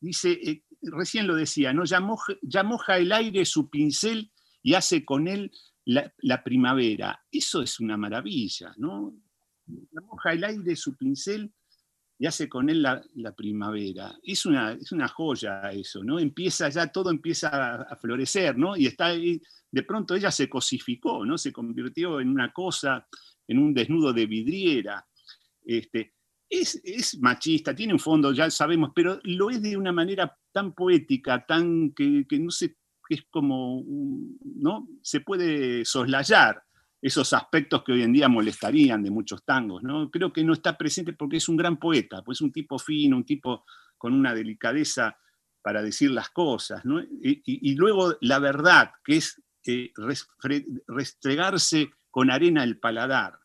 dice, 0.00 0.64
recién 0.82 1.26
lo 1.26 1.36
decía, 1.36 1.72
¿no? 1.72 1.84
Ya 1.84 2.00
moja, 2.00 2.98
el 2.98 3.12
aire 3.12 3.44
su 3.44 3.70
pincel 3.70 4.32
y 4.62 4.74
hace 4.74 5.04
con 5.04 5.28
él 5.28 5.52
la, 5.84 6.42
primavera. 6.42 7.22
Eso 7.30 7.62
es 7.62 7.78
una 7.78 7.96
maravilla, 7.96 8.74
¿no? 8.76 9.14
Ya 9.66 10.00
moja 10.00 10.32
el 10.32 10.42
aire 10.42 10.74
su 10.74 10.96
pincel 10.96 11.52
y 12.18 12.26
hace 12.26 12.48
con 12.48 12.68
él 12.70 12.82
la, 12.82 13.02
la 13.14 13.34
primavera. 13.34 14.18
Es 14.22 14.46
una, 14.46 14.72
es 14.72 14.90
una 14.90 15.06
joya 15.06 15.70
eso, 15.70 16.02
¿no? 16.02 16.18
Empieza 16.18 16.68
ya, 16.70 16.88
todo 16.88 17.10
empieza 17.10 17.48
a, 17.48 17.82
a 17.82 17.96
florecer, 17.96 18.58
¿no? 18.58 18.76
Y 18.76 18.86
está 18.86 19.06
ahí, 19.06 19.40
de 19.70 19.82
pronto 19.82 20.14
ella 20.14 20.30
se 20.30 20.48
cosificó, 20.48 21.24
¿no? 21.24 21.38
Se 21.38 21.52
convirtió 21.52 22.20
en 22.20 22.28
una 22.28 22.52
cosa, 22.52 23.06
en 23.46 23.58
un 23.58 23.72
desnudo 23.72 24.12
de 24.12 24.26
vidriera. 24.26 25.06
Este, 25.62 26.14
es, 26.48 27.18
machista, 27.20 27.74
tiene 27.74 27.92
un 27.92 28.00
fondo, 28.00 28.32
ya 28.32 28.50
sabemos, 28.50 28.90
pero 28.94 29.20
lo 29.22 29.50
es 29.50 29.62
de 29.62 29.76
una 29.76 29.92
manera 29.92 30.36
tan 30.52 30.72
poética, 30.72 31.46
tan 31.46 31.92
que, 31.92 32.26
no 32.40 32.50
sé, 32.50 32.76
que 33.08 33.14
es 33.14 33.24
como, 33.30 33.84
¿no? 33.86 34.88
Se 35.02 35.20
puede 35.20 35.84
soslayar 35.84 36.62
esos 37.00 37.32
aspectos 37.32 37.82
que 37.84 37.92
hoy 37.92 38.02
en 38.02 38.12
día 38.12 38.28
molestarían 38.28 39.02
de 39.02 39.10
muchos 39.10 39.44
tangos, 39.44 39.82
¿no? 39.82 40.10
Creo 40.10 40.32
que 40.32 40.44
no 40.44 40.52
está 40.52 40.76
presente 40.76 41.12
porque 41.12 41.36
es 41.36 41.48
un 41.48 41.56
gran 41.56 41.78
poeta, 41.78 42.22
pues 42.22 42.38
es 42.38 42.42
un 42.42 42.52
tipo 42.52 42.78
fino, 42.78 43.16
un 43.16 43.24
tipo 43.24 43.64
con 43.96 44.12
una 44.12 44.34
delicadeza 44.34 45.16
para 45.62 45.82
decir 45.82 46.10
las 46.10 46.30
cosas, 46.30 46.84
¿no? 46.84 47.00
Y 47.22 47.74
luego 47.74 48.16
la 48.20 48.38
verdad, 48.38 48.92
que 49.04 49.18
es 49.18 49.40
eh, 49.66 49.92
restregarse 50.86 51.90
con 52.10 52.30
arena 52.30 52.64
el 52.64 52.78
paladar. 52.78 53.38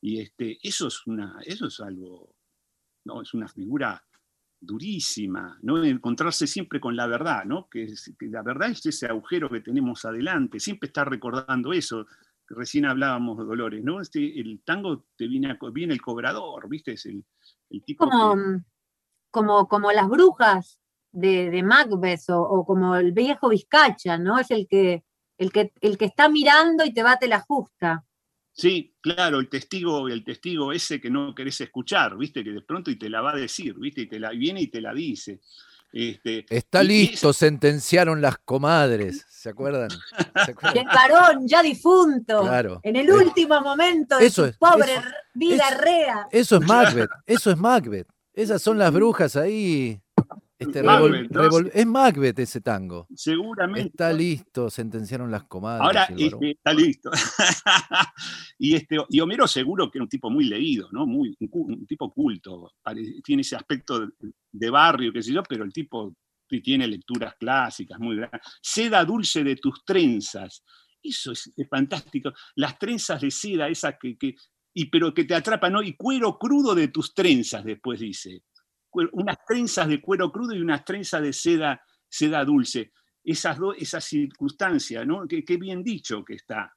Y 0.00 0.20
este, 0.20 0.58
eso 0.62 0.88
es 0.88 1.06
una, 1.06 1.38
eso 1.44 1.66
es 1.66 1.80
algo, 1.80 2.34
¿no? 3.04 3.22
Es 3.22 3.34
una 3.34 3.48
figura 3.48 4.02
durísima, 4.60 5.58
¿no? 5.62 5.82
Encontrarse 5.84 6.46
siempre 6.46 6.80
con 6.80 6.96
la 6.96 7.06
verdad, 7.06 7.44
¿no? 7.44 7.68
Que, 7.68 7.84
es- 7.84 8.12
que 8.18 8.26
la 8.26 8.42
verdad 8.42 8.70
es 8.70 8.84
ese 8.86 9.06
agujero 9.06 9.50
que 9.50 9.60
tenemos 9.60 10.04
adelante, 10.04 10.60
siempre 10.60 10.86
estar 10.88 11.08
recordando 11.08 11.72
eso. 11.72 12.06
Recién 12.48 12.84
hablábamos 12.86 13.38
de 13.38 13.44
Dolores, 13.44 13.82
¿no? 13.84 14.00
Este, 14.00 14.38
el 14.40 14.60
tango 14.64 15.06
te 15.16 15.26
viene, 15.26 15.56
viene 15.72 15.94
el 15.94 16.02
cobrador, 16.02 16.68
¿viste? 16.68 16.92
Es 16.92 17.06
el, 17.06 17.24
el 17.70 17.82
tipo 17.84 18.08
Como, 18.08 18.34
que- 18.34 18.60
como, 19.30 19.68
como 19.68 19.90
las 19.92 20.08
brujas 20.08 20.80
de, 21.12 21.50
de 21.50 21.62
Macbeth 21.62 22.28
o, 22.30 22.40
o 22.42 22.64
como 22.66 22.96
el 22.96 23.12
viejo 23.12 23.48
Vizcacha, 23.48 24.18
¿no? 24.18 24.38
Es 24.38 24.50
el 24.50 24.66
que, 24.68 25.04
el, 25.38 25.50
que, 25.52 25.72
el 25.80 25.98
que 25.98 26.04
está 26.06 26.28
mirando 26.28 26.84
y 26.84 26.92
te 26.92 27.02
bate 27.02 27.26
la 27.28 27.40
justa. 27.40 28.04
Sí, 28.54 28.94
claro, 29.00 29.40
el 29.40 29.48
testigo, 29.48 30.08
el 30.08 30.22
testigo 30.24 30.72
ese 30.72 31.00
que 31.00 31.08
no 31.10 31.34
querés 31.34 31.60
escuchar, 31.62 32.16
¿viste? 32.18 32.44
Que 32.44 32.50
de 32.50 32.60
pronto 32.60 32.90
y 32.90 32.96
te 32.96 33.08
la 33.08 33.22
va 33.22 33.32
a 33.32 33.36
decir, 33.36 33.74
¿viste? 33.78 34.02
Y 34.02 34.08
te 34.08 34.20
la 34.20 34.30
viene 34.30 34.60
y 34.60 34.66
te 34.66 34.80
la 34.82 34.92
dice. 34.92 35.40
Este, 35.90 36.44
Está 36.48 36.82
listo, 36.82 37.32
sentenciaron 37.32 38.20
las 38.20 38.36
comadres. 38.38 39.24
¿Se 39.28 39.48
acuerdan? 39.48 39.88
¿Se 39.90 40.50
Y 40.50 40.50
acuerdan? 40.52 40.78
el 40.78 40.84
varón 40.86 41.48
ya 41.48 41.62
difunto, 41.62 42.42
Claro. 42.42 42.80
en 42.82 42.96
el 42.96 43.10
último 43.10 43.60
momento 43.62 44.18
de 44.18 44.26
eso 44.26 44.42
su 44.44 44.48
es, 44.50 44.56
pobre 44.58 44.92
eso- 44.96 45.02
vida 45.32 45.68
eso- 45.70 45.80
rea. 45.80 46.26
Eso 46.30 46.56
es 46.56 46.66
Macbeth, 46.66 47.10
eso 47.26 47.50
es 47.50 47.56
Macbeth. 47.56 48.08
Esas 48.34 48.60
son 48.60 48.76
las 48.78 48.92
brujas 48.92 49.34
ahí. 49.36 50.00
Este, 50.62 51.80
es 51.80 51.86
Macbeth 51.86 52.38
ese 52.38 52.60
tango. 52.60 53.06
seguramente. 53.14 53.88
Está 53.90 54.12
listo, 54.12 54.70
sentenciaron 54.70 55.30
las 55.30 55.44
comadres. 55.44 55.86
Ahora 55.86 56.04
este, 56.16 56.50
está 56.52 56.72
listo. 56.72 57.10
y, 58.58 58.74
este, 58.74 58.96
y 59.08 59.20
Homero 59.20 59.46
seguro 59.46 59.90
que 59.90 59.98
era 59.98 60.04
un 60.04 60.08
tipo 60.08 60.30
muy 60.30 60.44
leído, 60.44 60.88
¿no? 60.92 61.06
Muy, 61.06 61.36
un, 61.40 61.86
tipo 61.86 62.12
culto. 62.12 62.72
Tiene 63.24 63.42
ese 63.42 63.56
aspecto 63.56 64.00
de, 64.00 64.08
de 64.50 64.70
barrio, 64.70 65.12
qué 65.12 65.22
sé 65.22 65.32
yo, 65.32 65.42
pero 65.42 65.64
el 65.64 65.72
tipo 65.72 66.14
tiene 66.60 66.86
lecturas 66.86 67.34
clásicas 67.36 67.98
muy 67.98 68.16
grandes. 68.16 68.40
Seda 68.60 69.04
dulce 69.04 69.42
de 69.42 69.56
tus 69.56 69.84
trenzas. 69.84 70.62
Eso 71.02 71.32
es, 71.32 71.52
es 71.56 71.68
fantástico. 71.68 72.32
Las 72.56 72.78
trenzas 72.78 73.20
de 73.20 73.30
seda, 73.30 73.68
esas 73.68 73.94
que, 74.00 74.16
que- 74.16 74.34
y, 74.74 74.86
pero 74.86 75.12
que 75.12 75.24
te 75.24 75.34
atrapan, 75.34 75.72
¿no? 75.72 75.82
Y 75.82 75.94
cuero 75.96 76.38
crudo 76.38 76.74
de 76.74 76.88
tus 76.88 77.14
trenzas, 77.14 77.64
después 77.64 78.00
dice. 78.00 78.42
Unas 78.92 79.38
trenzas 79.46 79.88
de 79.88 80.00
cuero 80.00 80.30
crudo 80.30 80.54
y 80.54 80.60
unas 80.60 80.84
trenzas 80.84 81.22
de 81.22 81.32
seda, 81.32 81.82
seda 82.08 82.44
dulce 82.44 82.92
esas 83.24 83.58
dos, 83.58 83.76
esa 83.78 84.00
circunstancia, 84.00 85.04
¿no? 85.04 85.26
Qué, 85.28 85.56
bien 85.56 85.82
dicho 85.82 86.24
que 86.24 86.34
está. 86.34 86.72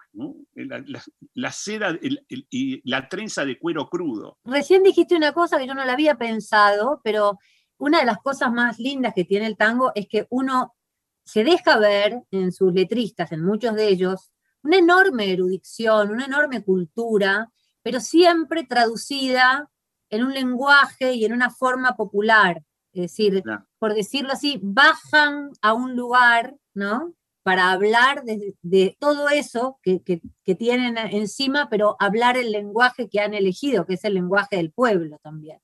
La, 1.33 1.51
seda 1.51 1.97
y 2.01 2.89
la 2.89 3.09
trenza 3.09 3.45
de 3.45 3.57
cuero 3.57 3.89
crudo. 3.89 4.37
Recién 4.43 4.83
dijiste 4.83 5.15
una 5.15 5.33
cosa 5.33 5.57
que 5.57 5.67
yo 5.67 5.73
no 5.73 5.85
la 5.85 5.93
había 5.93 6.15
pensado, 6.15 7.01
pero 7.03 7.39
una 7.77 7.99
de 7.99 8.05
las 8.05 8.19
cosas 8.19 8.51
más 8.51 8.79
lindas 8.79 9.13
que 9.15 9.25
tiene 9.25 9.47
el 9.47 9.57
tango 9.57 9.91
es 9.95 10.07
que 10.07 10.27
uno 10.29 10.75
se 11.23 11.43
deja 11.43 11.79
ver 11.79 12.21
en 12.29 12.51
sus 12.51 12.71
letristas, 12.73 13.31
en 13.31 13.43
muchos 13.43 13.75
de 13.75 13.87
ellos, 13.87 14.31
una 14.61 14.77
enorme 14.77 15.31
erudición, 15.31 16.11
una 16.11 16.25
enorme 16.25 16.63
cultura, 16.63 17.51
pero 17.81 17.99
siempre 17.99 18.63
traducida 18.63 19.69
en 20.15 20.23
un 20.23 20.33
lenguaje 20.33 21.13
y 21.13 21.25
en 21.25 21.33
una 21.33 21.49
forma 21.49 21.95
popular. 21.95 22.63
Es 22.93 23.01
decir, 23.03 23.41
Claro. 23.43 23.65
por 23.77 23.93
decirlo 23.93 24.31
así, 24.33 24.59
bajan 24.63 25.51
a 25.61 25.73
un 25.73 25.95
lugar, 25.95 26.55
¿no? 26.73 27.13
Para 27.43 27.71
hablar 27.71 28.23
de, 28.23 28.55
de 28.63 28.97
todo 28.99 29.29
eso 29.29 29.77
que, 29.83 30.01
que- 30.01 30.21
que 30.43 30.55
tienen 30.55 30.97
encima, 30.97 31.67
pero 31.69 31.95
hablar 31.99 32.37
el 32.37 32.51
lenguaje 32.51 33.07
que 33.09 33.19
han 33.19 33.33
elegido, 33.33 33.85
que 33.85 33.95
es 33.95 34.03
el 34.05 34.13
lenguaje 34.15 34.55
del 34.55 34.71
pueblo 34.71 35.19
también. 35.21 35.59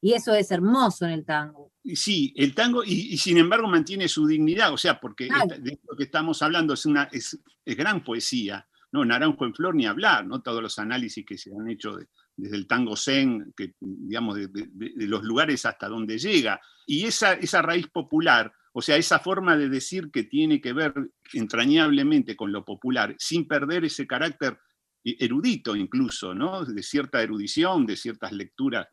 Y 0.00 0.12
eso 0.12 0.34
es 0.34 0.50
hermoso 0.50 1.06
en 1.06 1.12
el 1.12 1.24
tango. 1.24 1.72
Sí, 1.94 2.32
el 2.36 2.54
tango, 2.54 2.84
y, 2.84 3.14
y 3.14 3.16
sin 3.16 3.38
embargo 3.38 3.66
mantiene 3.66 4.06
su 4.08 4.26
dignidad, 4.26 4.72
o 4.72 4.76
sea, 4.76 5.00
porque 5.00 5.28
Claro. 5.28 5.56
de 5.58 5.72
esto 5.72 5.96
que 5.96 6.04
estamos 6.04 6.42
hablando 6.42 6.74
es 6.74 6.84
una 6.86 7.04
es, 7.10 7.38
es 7.64 7.76
gran 7.76 8.04
poesía, 8.04 8.66
¿no? 8.92 9.04
Naranjo 9.04 9.44
en 9.46 9.54
flor 9.54 9.74
ni 9.74 9.86
hablar, 9.86 10.26
¿no? 10.26 10.40
Todos 10.42 10.62
los 10.62 10.78
análisis 10.78 11.24
que 11.26 11.36
se 11.38 11.50
han 11.54 11.68
hecho 11.68 11.96
de- 11.96 12.06
desde 12.36 12.56
el 12.56 12.66
tango 12.66 12.96
zen, 12.96 13.52
que, 13.56 13.74
digamos, 13.80 14.36
de, 14.36 14.48
los 14.96 15.22
lugares 15.22 15.64
hasta 15.66 15.88
donde 15.88 16.18
llega. 16.18 16.60
Y 16.86 17.04
esa, 17.04 17.34
esa 17.34 17.62
raíz 17.62 17.86
popular, 17.88 18.52
o 18.72 18.82
sea, 18.82 18.96
esa 18.96 19.18
forma 19.18 19.56
de 19.56 19.68
decir 19.68 20.10
que 20.10 20.24
tiene 20.24 20.60
que 20.60 20.72
ver 20.72 20.92
entrañablemente 21.32 22.36
con 22.36 22.52
lo 22.52 22.64
popular, 22.64 23.14
sin 23.18 23.46
perder 23.46 23.84
ese 23.84 24.06
carácter 24.06 24.58
erudito 25.04 25.76
incluso, 25.76 26.34
¿no? 26.34 26.64
De 26.64 26.82
cierta 26.82 27.22
erudición, 27.22 27.86
de 27.86 27.96
ciertas 27.96 28.32
lecturas 28.32 28.86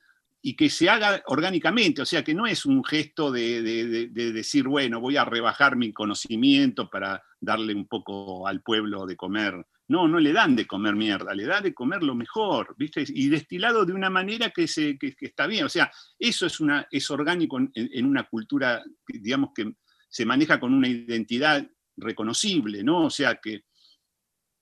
y 0.43 0.55
que 0.55 0.69
se 0.69 0.89
haga 0.89 1.21
orgánicamente, 1.27 2.01
o 2.01 2.05
sea, 2.05 2.23
que 2.23 2.33
no 2.33 2.47
es 2.47 2.65
un 2.65 2.83
gesto 2.83 3.31
de- 3.31 3.61
de 3.61 4.31
decir, 4.33 4.67
bueno, 4.67 4.99
voy 4.99 5.15
a 5.15 5.23
rebajar 5.23 5.75
mi 5.75 5.93
conocimiento 5.93 6.89
para 6.89 7.21
darle 7.39 7.75
un 7.75 7.87
poco 7.87 8.47
al 8.47 8.61
pueblo 8.61 9.05
de 9.05 9.15
comer. 9.15 9.65
No, 9.91 10.07
no 10.07 10.21
le 10.21 10.31
dan 10.31 10.55
de 10.55 10.65
comer 10.65 10.95
mierda, 10.95 11.35
le 11.35 11.43
da 11.43 11.59
de 11.59 11.73
comer 11.73 12.01
lo 12.01 12.15
mejor, 12.15 12.75
¿viste? 12.77 13.03
Y 13.09 13.27
destilado 13.27 13.83
de 13.83 13.91
una 13.91 14.09
manera 14.09 14.49
que, 14.49 14.65
se, 14.65 14.97
que, 14.97 15.13
está 15.19 15.47
bien, 15.47 15.65
o 15.65 15.69
sea, 15.69 15.91
eso 16.17 16.45
es, 16.45 16.61
una, 16.61 16.87
es 16.89 17.11
orgánico 17.11 17.59
en, 17.59 18.05
una 18.05 18.23
cultura, 18.23 18.81
digamos, 19.05 19.49
que 19.53 19.73
se 20.07 20.25
maneja 20.25 20.61
con 20.61 20.73
una 20.73 20.87
identidad 20.87 21.69
reconocible, 21.97 22.85
¿no? 22.85 23.07
O 23.07 23.09
sea, 23.09 23.35
que 23.35 23.65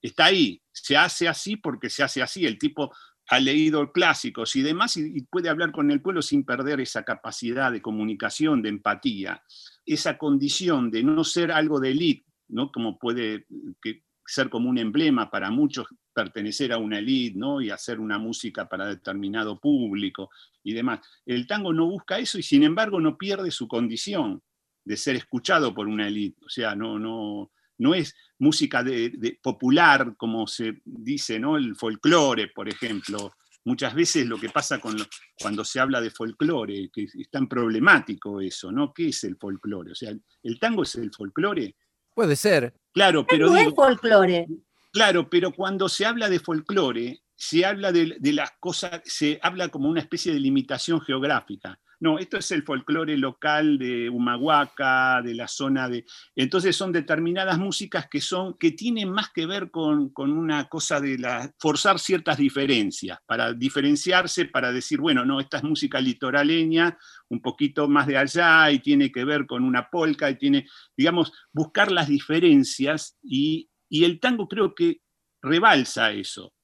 está 0.02 0.24
ahí, 0.24 0.60
se 0.72 0.96
hace 0.96 1.28
así 1.28 1.54
porque 1.54 1.90
se 1.90 2.02
hace 2.02 2.22
así, 2.22 2.44
el 2.44 2.58
tipo 2.58 2.92
ha 3.28 3.38
leído 3.38 3.92
clásicos 3.92 4.56
y 4.56 4.62
demás 4.62 4.96
y, 4.96 5.16
y 5.16 5.20
puede 5.20 5.48
hablar 5.48 5.70
con 5.70 5.92
el 5.92 6.02
pueblo 6.02 6.22
sin 6.22 6.44
perder 6.44 6.80
esa 6.80 7.04
capacidad 7.04 7.70
de 7.70 7.80
comunicación, 7.80 8.62
de 8.62 8.70
empatía, 8.70 9.44
esa 9.86 10.18
condición 10.18 10.90
de 10.90 11.04
no 11.04 11.22
ser 11.22 11.52
algo 11.52 11.78
de 11.78 11.92
élite, 11.92 12.26
¿no? 12.48 12.72
Como 12.72 12.98
puede 12.98 13.46
que, 13.80 14.02
ser 14.30 14.48
como 14.48 14.68
un 14.70 14.78
emblema 14.78 15.30
para 15.30 15.50
muchos 15.50 15.86
pertenecer 16.12 16.72
a 16.72 16.78
una 16.78 16.98
élite, 16.98 17.38
¿no? 17.38 17.60
Y 17.60 17.70
hacer 17.70 18.00
una 18.00 18.18
música 18.18 18.68
para 18.68 18.86
determinado 18.86 19.58
público 19.58 20.30
y 20.62 20.72
demás. 20.72 21.00
El 21.26 21.46
tango 21.46 21.72
no 21.72 21.86
busca 21.86 22.18
eso 22.18 22.38
y 22.38 22.42
sin 22.42 22.62
embargo 22.62 23.00
no 23.00 23.16
pierde 23.16 23.50
su 23.50 23.66
condición 23.68 24.42
de 24.84 24.96
ser 24.96 25.16
escuchado 25.16 25.74
por 25.74 25.86
una 25.88 26.08
élite, 26.08 26.44
o 26.44 26.48
sea, 26.48 26.74
no, 26.74 26.98
no, 26.98 27.50
no 27.78 27.94
es 27.94 28.14
música 28.38 28.82
de, 28.82 29.38
popular, 29.42 30.14
como 30.16 30.46
se 30.46 30.80
dice, 30.84 31.38
¿no? 31.38 31.56
El 31.56 31.76
folclore, 31.76 32.48
por 32.48 32.68
ejemplo. 32.68 33.32
Muchas 33.64 33.94
veces 33.94 34.26
lo 34.26 34.40
que 34.40 34.48
pasa 34.48 34.80
con 34.80 34.96
lo- 34.96 35.04
cuando 35.38 35.64
se 35.64 35.80
habla 35.80 36.00
de 36.00 36.10
folclore, 36.10 36.88
que 36.90 37.02
es 37.04 37.30
tan 37.30 37.46
problemático 37.46 38.40
eso, 38.40 38.72
¿no? 38.72 38.92
¿Qué 38.92 39.08
es 39.08 39.22
el 39.24 39.36
folclore? 39.36 39.92
O 39.92 39.94
sea, 39.94 40.12
¿el 40.42 40.58
tango 40.58 40.82
es 40.82 40.94
el 40.94 41.12
folclore? 41.12 41.76
Puede 42.14 42.36
ser. 42.36 42.74
Claro, 42.92 43.26
pero 43.26 43.46
no 43.48 43.56
es 43.56 43.64
digo- 43.66 43.76
folclore. 43.76 44.46
Claro, 44.92 45.30
pero 45.30 45.52
cuando 45.52 45.88
se 45.88 46.04
habla 46.04 46.28
de 46.28 46.40
folclore, 46.40 47.22
se 47.36 47.64
habla 47.64 47.92
de, 47.92 48.16
de 48.18 48.32
las 48.32 48.50
cosas, 48.58 49.00
se 49.04 49.38
habla 49.42 49.68
como 49.68 49.88
una 49.88 50.00
especie 50.00 50.32
de 50.32 50.40
limitación 50.40 51.00
geográfica. 51.00 51.78
No, 52.00 52.18
esto 52.18 52.38
es 52.38 52.50
el 52.52 52.62
folclore 52.62 53.16
local 53.18 53.78
de 53.78 54.08
Humahuaca, 54.08 55.20
de 55.22 55.34
la 55.34 55.46
zona 55.46 55.86
de... 55.86 56.06
Entonces 56.34 56.74
son 56.74 56.92
determinadas 56.92 57.58
músicas 57.58 58.08
que, 58.08 58.22
son, 58.22 58.56
que 58.58 58.70
tienen 58.70 59.10
más 59.10 59.30
que 59.30 59.44
ver 59.44 59.70
con, 59.70 60.10
una 60.16 60.66
cosa 60.68 60.98
de 60.98 61.18
la, 61.18 61.52
forzar 61.58 61.98
ciertas 61.98 62.38
diferencias, 62.38 63.18
para 63.26 63.52
diferenciarse, 63.52 64.46
para 64.46 64.72
decir, 64.72 64.98
bueno, 64.98 65.26
no, 65.26 65.40
esta 65.40 65.58
es 65.58 65.62
música 65.62 66.00
litoraleña, 66.00 66.96
un 67.28 67.42
poquito 67.42 67.86
más 67.86 68.06
de 68.06 68.16
allá 68.16 68.70
y 68.70 68.78
tiene 68.78 69.12
que 69.12 69.24
ver 69.26 69.46
con 69.46 69.62
una 69.62 69.90
polca 69.90 70.30
y 70.30 70.38
tiene, 70.38 70.66
digamos, 70.96 71.32
buscar 71.52 71.92
las 71.92 72.08
diferencias 72.08 73.18
y, 73.22 73.68
y 73.90 74.04
el 74.04 74.20
tango 74.20 74.48
creo 74.48 74.74
que 74.74 75.02
rebalsa 75.42 76.12
eso 76.12 76.54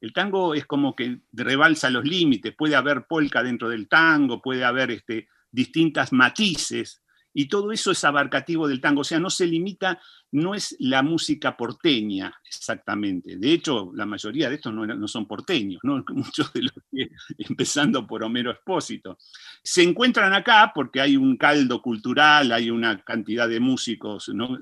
el 0.00 0.12
tango 0.12 0.54
es 0.54 0.66
como 0.66 0.94
que 0.94 1.20
rebalsa 1.32 1.90
los 1.90 2.04
límites, 2.04 2.54
puede 2.56 2.76
haber 2.76 3.06
polka 3.06 3.42
dentro 3.42 3.68
del 3.68 3.88
tango, 3.88 4.40
puede 4.40 4.64
haber 4.64 4.90
este, 4.90 5.28
distintas 5.50 6.12
matices, 6.12 7.02
y 7.34 7.46
todo 7.46 7.70
eso 7.70 7.92
es 7.92 8.02
abarcativo 8.04 8.66
del 8.66 8.80
tango, 8.80 9.02
o 9.02 9.04
sea, 9.04 9.20
no 9.20 9.30
se 9.30 9.46
limita, 9.46 10.00
no 10.32 10.54
es 10.54 10.74
la 10.80 11.02
música 11.02 11.56
porteña 11.56 12.34
exactamente. 12.44 13.36
De 13.36 13.52
hecho, 13.52 13.92
la 13.94 14.06
mayoría 14.06 14.48
de 14.48 14.56
estos 14.56 14.74
no, 14.74 15.06
son 15.06 15.28
porteños, 15.28 15.78
¿no? 15.84 16.04
muchos 16.14 16.52
de 16.52 16.62
los 16.62 16.72
que, 16.90 17.10
empezando 17.38 18.06
por 18.06 18.24
Homero 18.24 18.50
Espósito. 18.50 19.18
Se 19.62 19.82
encuentran 19.84 20.32
acá 20.32 20.72
porque 20.74 21.00
hay 21.00 21.16
un 21.16 21.36
caldo 21.36 21.80
cultural, 21.80 22.50
hay 22.50 22.70
una 22.70 22.98
cantidad 23.04 23.48
de 23.48 23.60
músicos 23.60 24.28
¿no? 24.30 24.58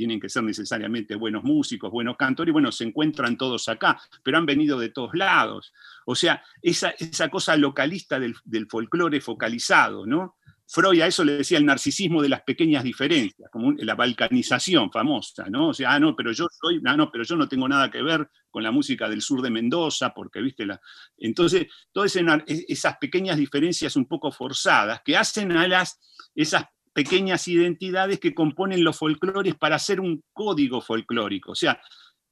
Tienen 0.00 0.18
que 0.18 0.30
ser 0.30 0.42
necesariamente 0.42 1.14
buenos 1.14 1.44
músicos, 1.44 1.90
buenos 1.90 2.16
cantores, 2.16 2.48
y 2.48 2.52
bueno, 2.52 2.72
se 2.72 2.84
encuentran 2.84 3.36
todos 3.36 3.68
acá, 3.68 4.00
pero 4.22 4.38
han 4.38 4.46
venido 4.46 4.78
de 4.78 4.88
todos 4.88 5.10
lados. 5.12 5.74
O 6.06 6.14
sea, 6.14 6.42
esa, 6.62 6.94
esa 6.98 7.28
cosa 7.28 7.54
localista 7.54 8.18
del, 8.18 8.34
del 8.44 8.66
folclore 8.66 9.20
focalizado, 9.20 10.06
¿no? 10.06 10.38
Freud 10.66 11.02
a 11.02 11.06
eso 11.06 11.22
le 11.22 11.32
decía 11.32 11.58
el 11.58 11.66
narcisismo 11.66 12.22
de 12.22 12.30
las 12.30 12.40
pequeñas 12.40 12.82
diferencias, 12.82 13.50
como 13.50 13.72
la 13.72 13.94
balcanización 13.94 14.90
famosa, 14.90 15.44
¿no? 15.50 15.68
O 15.68 15.74
sea, 15.74 15.92
ah, 15.92 16.00
no, 16.00 16.16
pero 16.16 16.32
yo 16.32 16.46
soy, 16.48 16.80
ah, 16.86 16.96
no, 16.96 17.10
pero 17.10 17.24
yo 17.24 17.36
no 17.36 17.46
tengo 17.46 17.68
nada 17.68 17.90
que 17.90 18.00
ver 18.00 18.26
con 18.50 18.62
la 18.62 18.70
música 18.70 19.06
del 19.06 19.20
sur 19.20 19.42
de 19.42 19.50
Mendoza, 19.50 20.14
porque, 20.14 20.40
viste, 20.40 20.64
la... 20.64 20.80
entonces, 21.18 21.66
todas 21.92 22.16
esas 22.46 22.96
pequeñas 22.96 23.36
diferencias 23.36 23.96
un 23.96 24.06
poco 24.06 24.32
forzadas 24.32 25.02
que 25.04 25.14
hacen 25.14 25.52
a 25.52 25.68
las, 25.68 26.00
esas 26.34 26.64
pequeñas 26.92 27.46
identidades 27.48 28.18
que 28.18 28.34
componen 28.34 28.84
los 28.84 28.98
folclores 28.98 29.54
para 29.54 29.76
hacer 29.76 30.00
un 30.00 30.22
código 30.32 30.80
folclórico. 30.80 31.52
O 31.52 31.54
sea, 31.54 31.80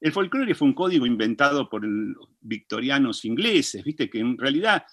el 0.01 0.13
folclore 0.13 0.55
fue 0.55 0.69
un 0.69 0.75
código 0.75 1.07
inventado 1.07 1.69
por 1.69 1.85
los 1.85 2.29
victorianos 2.41 3.25
ingleses, 3.25 3.83
viste, 3.85 4.09
que 4.09 4.21
en 4.21 4.39
realidad 4.39 4.85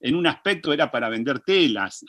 en 0.00 0.16
un 0.16 0.26
aspecto 0.26 0.72
era 0.72 0.90
para 0.90 1.08
vender 1.08 1.40
telas, 1.40 2.04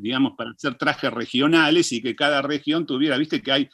digamos, 0.00 0.34
para 0.36 0.50
hacer 0.50 0.74
trajes 0.76 1.10
regionales 1.10 1.90
y 1.92 2.02
que 2.02 2.14
cada 2.14 2.42
región 2.42 2.84
tuviera, 2.84 3.16
viste 3.16 3.42
que 3.42 3.52
hay, 3.52 3.68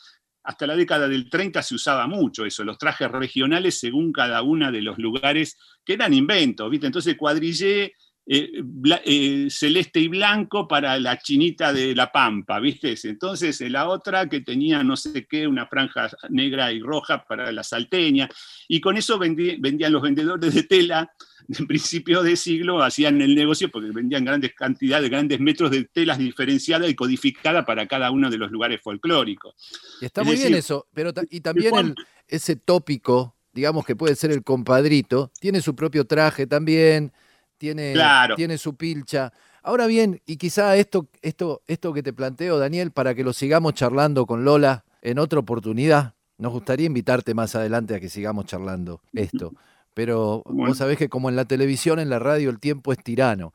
hasta 0.45 0.67
la 0.67 0.77
década 0.77 1.09
del 1.09 1.29
30 1.29 1.61
se 1.63 1.75
usaba 1.75 2.07
mucho 2.07 2.45
eso, 2.45 2.63
los 2.63 2.79
trajes 2.79 3.11
regionales 3.11 3.81
según 3.81 4.13
cada 4.13 4.43
uno 4.43 4.71
de 4.71 4.83
los 4.83 4.99
lugares, 4.99 5.59
que 5.85 5.95
eran 5.95 6.15
inventos, 6.15 6.71
viste, 6.71 6.87
entonces 6.87 7.17
cuadrillé 7.17 7.95
eh, 8.29 8.61
eh, 9.05 9.47
celeste 9.51 10.01
y 10.01 10.09
blanco 10.09 10.67
para 10.67 10.99
la 10.99 11.17
chinita 11.17 11.73
de 11.73 11.95
la 11.95 12.11
pampa, 12.11 12.59
¿viste? 12.59 12.97
Entonces 13.05 13.61
eh, 13.61 13.71
la 13.71 13.89
otra 13.89 14.29
que 14.29 14.41
tenía 14.41 14.83
no 14.83 14.97
sé 14.97 15.27
qué, 15.27 15.47
una 15.47 15.69
franja 15.69 16.11
negra 16.29 16.73
y 16.73 16.81
roja 16.81 17.25
para 17.25 17.53
la 17.53 17.63
salteña, 17.63 18.29
y 18.67 18.81
con 18.81 18.97
eso 18.97 19.17
vendían 19.17 19.93
los 19.93 20.03
vendedores 20.03 20.53
de 20.53 20.65
tela 20.65 21.13
en 21.49 21.67
principio 21.69 22.25
de 22.25 22.35
siglo, 22.35 22.83
hacían 22.83 23.21
el 23.23 23.33
negocio 23.37 23.71
porque 23.71 23.93
vendían 23.93 24.25
grandes 24.25 24.55
cantidades, 24.55 25.09
grandes 25.09 25.39
metros 25.39 25.71
de 25.71 25.85
telas 25.85 26.19
diferenciadas 26.19 26.91
y 26.91 26.97
codificadas 26.97 27.65
para 27.65 27.87
cada 27.87 28.11
uno 28.11 28.29
de 28.29 28.39
los 28.39 28.51
lugares 28.51 28.81
folclóricos. 28.83 29.55
Y 30.01 30.07
está 30.07 30.25
muy 30.25 30.35
bien 30.35 30.55
eso, 30.55 30.89
pero 30.93 31.13
y 31.31 31.41
también 31.43 31.95
ese 32.27 32.57
tópico, 32.57 33.37
digamos 33.53 33.87
que 33.87 33.95
puede 33.95 34.17
ser 34.17 34.33
el 34.33 34.43
compadrito, 34.43 35.31
tiene 35.39 35.61
su 35.61 35.77
propio 35.77 36.07
traje 36.07 36.49
también 36.49 37.13
tiene, 37.59 37.95
tiene 38.37 38.59
su 38.59 38.77
pilcha. 38.77 39.33
Ahora 39.63 39.87
bien, 39.87 40.21
y 40.27 40.37
quizá 40.37 40.77
esto, 40.77 41.09
esto, 41.23 41.63
esto 41.67 41.93
que 41.93 42.03
te 42.03 42.13
planteo, 42.13 42.59
Daniel, 42.59 42.93
para 42.93 43.15
que 43.15 43.25
lo 43.25 43.33
sigamos 43.33 43.75
charlando 43.75 44.27
con 44.27 44.45
Lola 44.45 44.85
en 45.03 45.19
otra 45.19 45.41
oportunidad, 45.41 46.15
nos 46.39 46.53
gustaría 46.53 46.87
invitarte 46.87 47.35
más 47.35 47.55
adelante 47.55 47.95
a 47.95 48.01
que 48.01 48.09
sigamos 48.09 48.47
charlando 48.47 49.01
esto. 49.13 49.53
Pero 49.95 50.43
vos 50.47 50.77
sabés 50.77 50.99
que 50.99 51.09
como 51.09 51.31
en 51.31 51.37
la 51.37 51.47
televisión, 51.47 51.99
en 51.99 52.11
la 52.11 52.19
radio, 52.19 52.51
el 52.51 52.61
tiempo 52.61 52.93
es 52.93 53.03
tirano. 53.03 53.55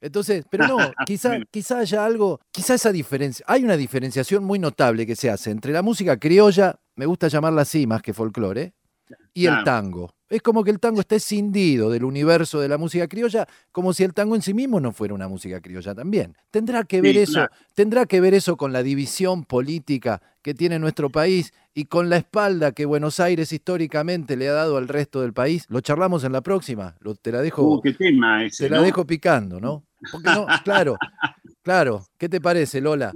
Entonces, 0.00 0.44
pero 0.48 0.66
no, 0.66 0.78
quizá, 1.06 1.38
quizá 1.50 1.80
haya 1.80 2.04
algo, 2.04 2.40
quizá 2.50 2.74
esa 2.74 2.92
diferencia, 2.92 3.44
hay 3.48 3.64
una 3.64 3.76
diferenciación 3.76 4.44
muy 4.44 4.58
notable 4.58 5.06
que 5.06 5.16
se 5.16 5.30
hace 5.30 5.50
entre 5.50 5.72
la 5.72 5.82
música 5.82 6.18
criolla, 6.18 6.78
me 6.96 7.06
gusta 7.06 7.28
llamarla 7.28 7.62
así 7.62 7.86
más 7.86 8.00
que 8.00 8.14
folclore, 8.14 8.72
y 9.34 9.46
el 9.46 9.64
tango. 9.64 10.14
Es 10.28 10.42
como 10.42 10.62
que 10.62 10.70
el 10.70 10.78
tango 10.78 11.00
está 11.00 11.16
escindido 11.16 11.90
del 11.90 12.04
universo 12.04 12.60
de 12.60 12.68
la 12.68 12.78
música 12.78 13.08
criolla, 13.08 13.48
como 13.72 13.92
si 13.92 14.04
el 14.04 14.14
tango 14.14 14.36
en 14.36 14.42
sí 14.42 14.54
mismo 14.54 14.78
no 14.78 14.92
fuera 14.92 15.12
una 15.12 15.26
música 15.26 15.60
criolla 15.60 15.92
también. 15.92 16.36
Tendrá 16.52 16.84
que 16.84 17.00
ver 17.00 17.16
eso, 17.16 17.48
tendrá 17.74 18.06
que 18.06 18.20
ver 18.20 18.34
eso 18.34 18.56
con 18.56 18.72
la 18.72 18.84
división 18.84 19.44
política 19.44 20.22
que 20.42 20.54
tiene 20.54 20.78
nuestro 20.78 21.10
país 21.10 21.52
y 21.74 21.86
con 21.86 22.08
la 22.08 22.16
espalda 22.16 22.72
que 22.72 22.84
Buenos 22.84 23.18
Aires 23.18 23.52
históricamente 23.52 24.36
le 24.36 24.48
ha 24.48 24.52
dado 24.52 24.76
al 24.76 24.86
resto 24.86 25.20
del 25.20 25.32
país. 25.32 25.66
Lo 25.68 25.80
charlamos 25.80 26.22
en 26.22 26.32
la 26.32 26.42
próxima. 26.42 26.96
Lo, 27.00 27.16
te 27.16 27.32
la 27.32 27.42
dejo. 27.42 27.62
Uh, 27.62 27.80
qué 27.80 27.92
tema 27.92 28.42
te 28.56 28.70
la 28.70 28.80
dejo 28.82 29.04
picando, 29.04 29.60
¿no? 29.60 29.84
no, 30.24 30.46
claro, 30.64 30.96
claro. 31.62 32.04
¿Qué 32.16 32.28
te 32.28 32.40
parece, 32.40 32.80
Lola? 32.80 33.12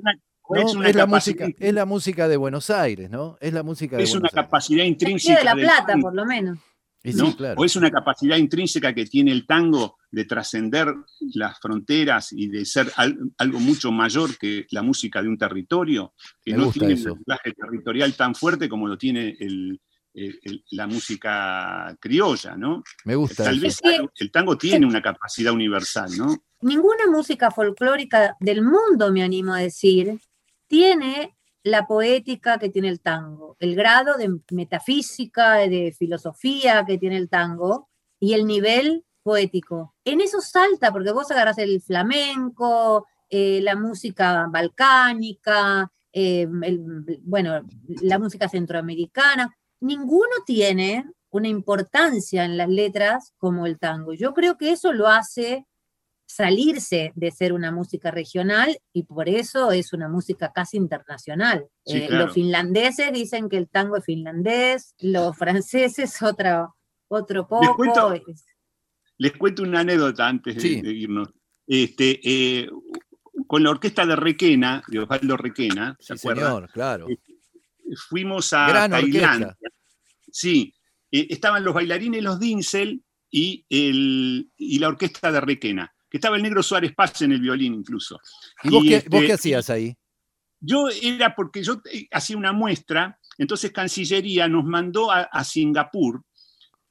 Es, 0.50 0.94
la 0.94 1.06
música, 1.06 1.48
es 1.58 1.74
la 1.74 1.86
música 1.86 2.28
de 2.28 2.36
Buenos 2.36 2.68
Aires, 2.68 3.08
¿no? 3.08 3.38
Es 3.40 3.52
la 3.52 3.62
música 3.62 3.96
de 3.96 4.02
Es 4.02 4.14
una 4.14 4.28
capacidad 4.28 4.84
intrínseca. 4.84 5.38
de 5.38 5.44
la 5.44 5.54
Plata, 5.54 5.96
por 6.00 6.14
lo 6.14 6.26
menos. 6.26 6.58
O 7.56 7.64
es 7.64 7.76
una 7.76 7.90
capacidad 7.90 8.36
intrínseca 8.36 8.94
que 8.94 9.04
tiene 9.04 9.30
el 9.30 9.46
tango 9.46 9.98
de 10.10 10.24
trascender 10.24 10.88
las 11.34 11.58
fronteras 11.60 12.32
y 12.32 12.48
de 12.48 12.64
ser 12.64 12.90
algo 13.36 13.60
mucho 13.60 13.92
mayor 13.92 14.38
que 14.38 14.66
la 14.70 14.82
música 14.82 15.20
de 15.22 15.28
un 15.28 15.36
territorio, 15.36 16.14
que 16.42 16.54
no 16.54 16.70
tiene 16.70 16.94
un 16.94 17.02
lenguaje 17.02 17.52
territorial 17.52 18.14
tan 18.14 18.34
fuerte 18.34 18.70
como 18.70 18.88
lo 18.88 18.96
tiene 18.96 19.36
la 20.70 20.86
música 20.86 21.94
criolla, 22.00 22.56
¿no? 22.56 22.82
Me 23.04 23.16
gusta. 23.16 23.44
Tal 23.44 23.60
vez 23.60 23.80
el 24.16 24.30
tango 24.30 24.56
tiene 24.56 24.86
una 24.86 25.02
capacidad 25.02 25.52
universal, 25.52 26.10
¿no? 26.16 26.36
Ninguna 26.62 27.06
música 27.10 27.50
folclórica 27.50 28.34
del 28.40 28.62
mundo, 28.62 29.12
me 29.12 29.22
animo 29.22 29.52
a 29.52 29.58
decir, 29.58 30.18
tiene 30.66 31.36
la 31.62 31.86
poética 31.86 32.58
que 32.58 32.68
tiene 32.68 32.88
el 32.88 33.00
tango, 33.00 33.56
el 33.58 33.74
grado 33.74 34.16
de 34.16 34.38
metafísica, 34.50 35.54
de 35.54 35.94
filosofía 35.98 36.84
que 36.86 36.98
tiene 36.98 37.16
el 37.16 37.30
tango 37.30 37.88
y 38.20 38.34
el 38.34 38.46
nivel 38.46 39.04
poético. 39.22 39.94
En 40.04 40.20
eso 40.20 40.40
salta, 40.40 40.92
porque 40.92 41.12
vos 41.12 41.30
agarras 41.30 41.58
el 41.58 41.80
flamenco, 41.80 43.06
eh, 43.30 43.60
la 43.62 43.76
música 43.76 44.46
balcánica, 44.50 45.90
eh, 46.12 46.46
bueno, 47.22 47.62
la 48.02 48.18
música 48.18 48.48
centroamericana, 48.48 49.56
ninguno 49.80 50.30
tiene 50.46 51.04
una 51.30 51.48
importancia 51.48 52.44
en 52.44 52.56
las 52.56 52.68
letras 52.68 53.32
como 53.38 53.66
el 53.66 53.78
tango. 53.78 54.12
Yo 54.12 54.34
creo 54.34 54.56
que 54.56 54.70
eso 54.70 54.92
lo 54.92 55.08
hace 55.08 55.66
salirse 56.34 57.12
de 57.14 57.30
ser 57.30 57.52
una 57.52 57.70
música 57.70 58.10
regional 58.10 58.76
y 58.92 59.04
por 59.04 59.28
eso 59.28 59.70
es 59.70 59.92
una 59.92 60.08
música 60.08 60.50
casi 60.52 60.76
internacional. 60.76 61.68
Eh, 61.86 62.08
los 62.10 62.34
finlandeses 62.34 63.12
dicen 63.12 63.48
que 63.48 63.56
el 63.56 63.68
tango 63.68 63.96
es 63.98 64.04
finlandés, 64.04 64.96
los 64.98 65.36
franceses 65.38 66.20
otro, 66.22 66.74
otro 67.06 67.46
poco. 67.46 68.12
Les 69.16 69.32
cuento, 69.36 69.62
una 69.62 69.80
anécdota 69.80 70.26
antes 70.26 70.60
de, 70.60 70.70
irnos. 70.70 71.28
Este, 71.68 72.20
eh, 72.24 72.68
con 73.46 73.62
la 73.62 73.70
orquesta 73.70 74.04
de 74.04 74.16
Requena, 74.16 74.82
de 74.88 74.98
Osvaldo 74.98 75.36
Requena, 75.36 75.96
¿se 76.00 76.14
acuerdan? 76.14 76.66
claro. 76.66 77.08
Eh, 77.08 77.16
fuimos 78.08 78.52
a 78.52 78.88
Tailandia. 78.90 79.56
Sí, 80.32 80.74
estaban 81.12 81.62
los 81.62 81.74
bailarines, 81.74 82.24
los 82.24 82.40
Dinsel 82.40 83.04
y, 83.30 83.64
el, 83.68 84.50
y 84.56 84.78
la 84.80 84.88
orquesta 84.88 85.30
de 85.30 85.40
Requena 85.40 85.93
que 86.14 86.18
estaba 86.18 86.36
el 86.36 86.44
negro 86.44 86.62
Suárez 86.62 86.94
Paz 86.94 87.22
en 87.22 87.32
el 87.32 87.40
violín 87.40 87.74
incluso. 87.74 88.20
¿Y, 88.62 88.70
vos, 88.70 88.84
qué, 88.84 88.96
este, 88.98 89.32
hacías 89.32 89.68
ahí? 89.68 89.96
Yo 90.60 90.86
era 91.02 91.34
porque 91.34 91.60
yo 91.60 91.82
eh, 91.92 92.06
hacía 92.12 92.36
una 92.36 92.52
muestra, 92.52 93.18
entonces 93.36 93.72
Cancillería 93.72 94.46
nos 94.46 94.64
mandó 94.64 95.10
a, 95.10 95.42
Singapur 95.42 96.22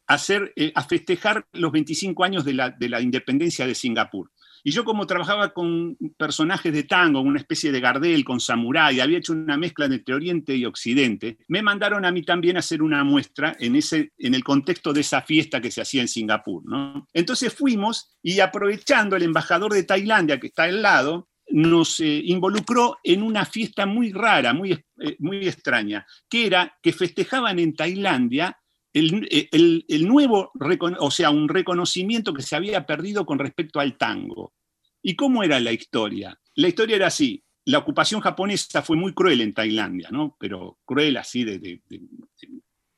a, 0.08 0.16
hacer, 0.16 0.52
eh, 0.58 0.74
a 0.76 0.84
festejar 0.84 1.48
los 1.54 1.72
25 1.72 2.22
años 2.22 2.44
de 2.44 2.54
la, 2.54 2.72
de 2.72 2.90
la 2.90 3.00
independencia 3.00 3.66
de 3.66 3.76
Singapur. 3.76 4.30
Y 4.64 4.72
yo 4.72 4.86
como 4.86 5.06
trabajaba 5.06 5.54
con 5.54 5.98
personajes 6.18 6.72
de 6.74 6.84
tango, 6.84 7.20
una 7.22 7.40
especie 7.40 7.72
de 7.72 7.82
Gardel 7.82 8.24
con 8.24 8.40
samurái, 8.40 9.00
había 9.00 9.18
hecho 9.18 9.34
una 9.34 9.58
mezcla 9.58 9.86
entre 9.86 10.16
Oriente 10.16 10.56
y 10.56 10.66
Occidente, 10.66 11.38
me 11.48 11.62
mandaron 11.62 12.06
a 12.06 12.12
mí 12.12 12.24
también 12.24 12.56
a 12.56 12.60
hacer 12.60 12.82
una 12.82 13.04
muestra 13.04 13.56
en, 13.60 13.76
ese, 13.76 14.14
en 14.18 14.34
el 14.34 14.44
contexto 14.44 14.94
de 14.94 15.02
esa 15.02 15.22
fiesta 15.22 15.60
que 15.60 15.72
se 15.72 15.82
hacía 15.82 16.02
en 16.02 16.08
Singapur. 16.08 16.64
¿no? 16.66 17.08
Entonces 17.14 17.54
fuimos 17.54 18.18
y 18.22 18.40
aprovechando 18.40 19.16
el 19.16 19.24
embajador 19.24 19.74
de 19.74 19.84
Tailandia 19.84 20.40
que 20.40 20.48
está 20.48 20.64
al 20.64 20.82
lado, 20.82 21.30
nos 21.50 22.00
eh, 22.00 22.22
involucró 22.24 22.98
en 23.04 23.22
una 23.22 23.46
fiesta 23.46 23.86
muy 23.86 24.12
rara, 24.12 24.54
muy, 24.54 24.72
eh, 24.72 25.16
muy 25.20 25.48
extraña, 25.48 26.06
que 26.30 26.48
era 26.48 26.78
que 26.82 26.94
festejaban 26.94 27.60
en 27.60 27.76
Tailandia 27.76 28.58
el, 28.94 29.28
eh, 29.32 29.50
el- 29.52 29.86
el 29.88 30.08
nuevo, 30.08 30.52
o 31.00 31.12
sea, 31.12 31.30
un 31.32 31.50
reconocimiento 31.50 32.34
que 32.34 32.44
se 32.44 32.56
había 32.56 32.86
perdido 32.86 33.26
con 33.26 33.40
respecto 33.40 33.80
al 33.80 33.98
tango. 33.98 34.54
¿Y 35.02 35.16
cómo 35.16 35.44
era 35.44 35.60
la 35.60 35.72
historia? 35.74 36.40
La 36.56 36.68
historia 36.70 36.96
era 36.96 37.08
así. 37.08 37.44
La 37.66 37.80
ocupación 37.80 38.22
japonesa 38.22 38.82
fue 38.82 38.96
muy 38.98 39.14
cruel 39.14 39.42
en 39.42 39.54
Tailandia, 39.54 40.10
¿no? 40.12 40.36
Pero 40.40 40.80
cruel 40.86 41.18
así 41.18 41.44
de, 41.44 41.60
de- 41.60 41.82
de- 41.90 42.02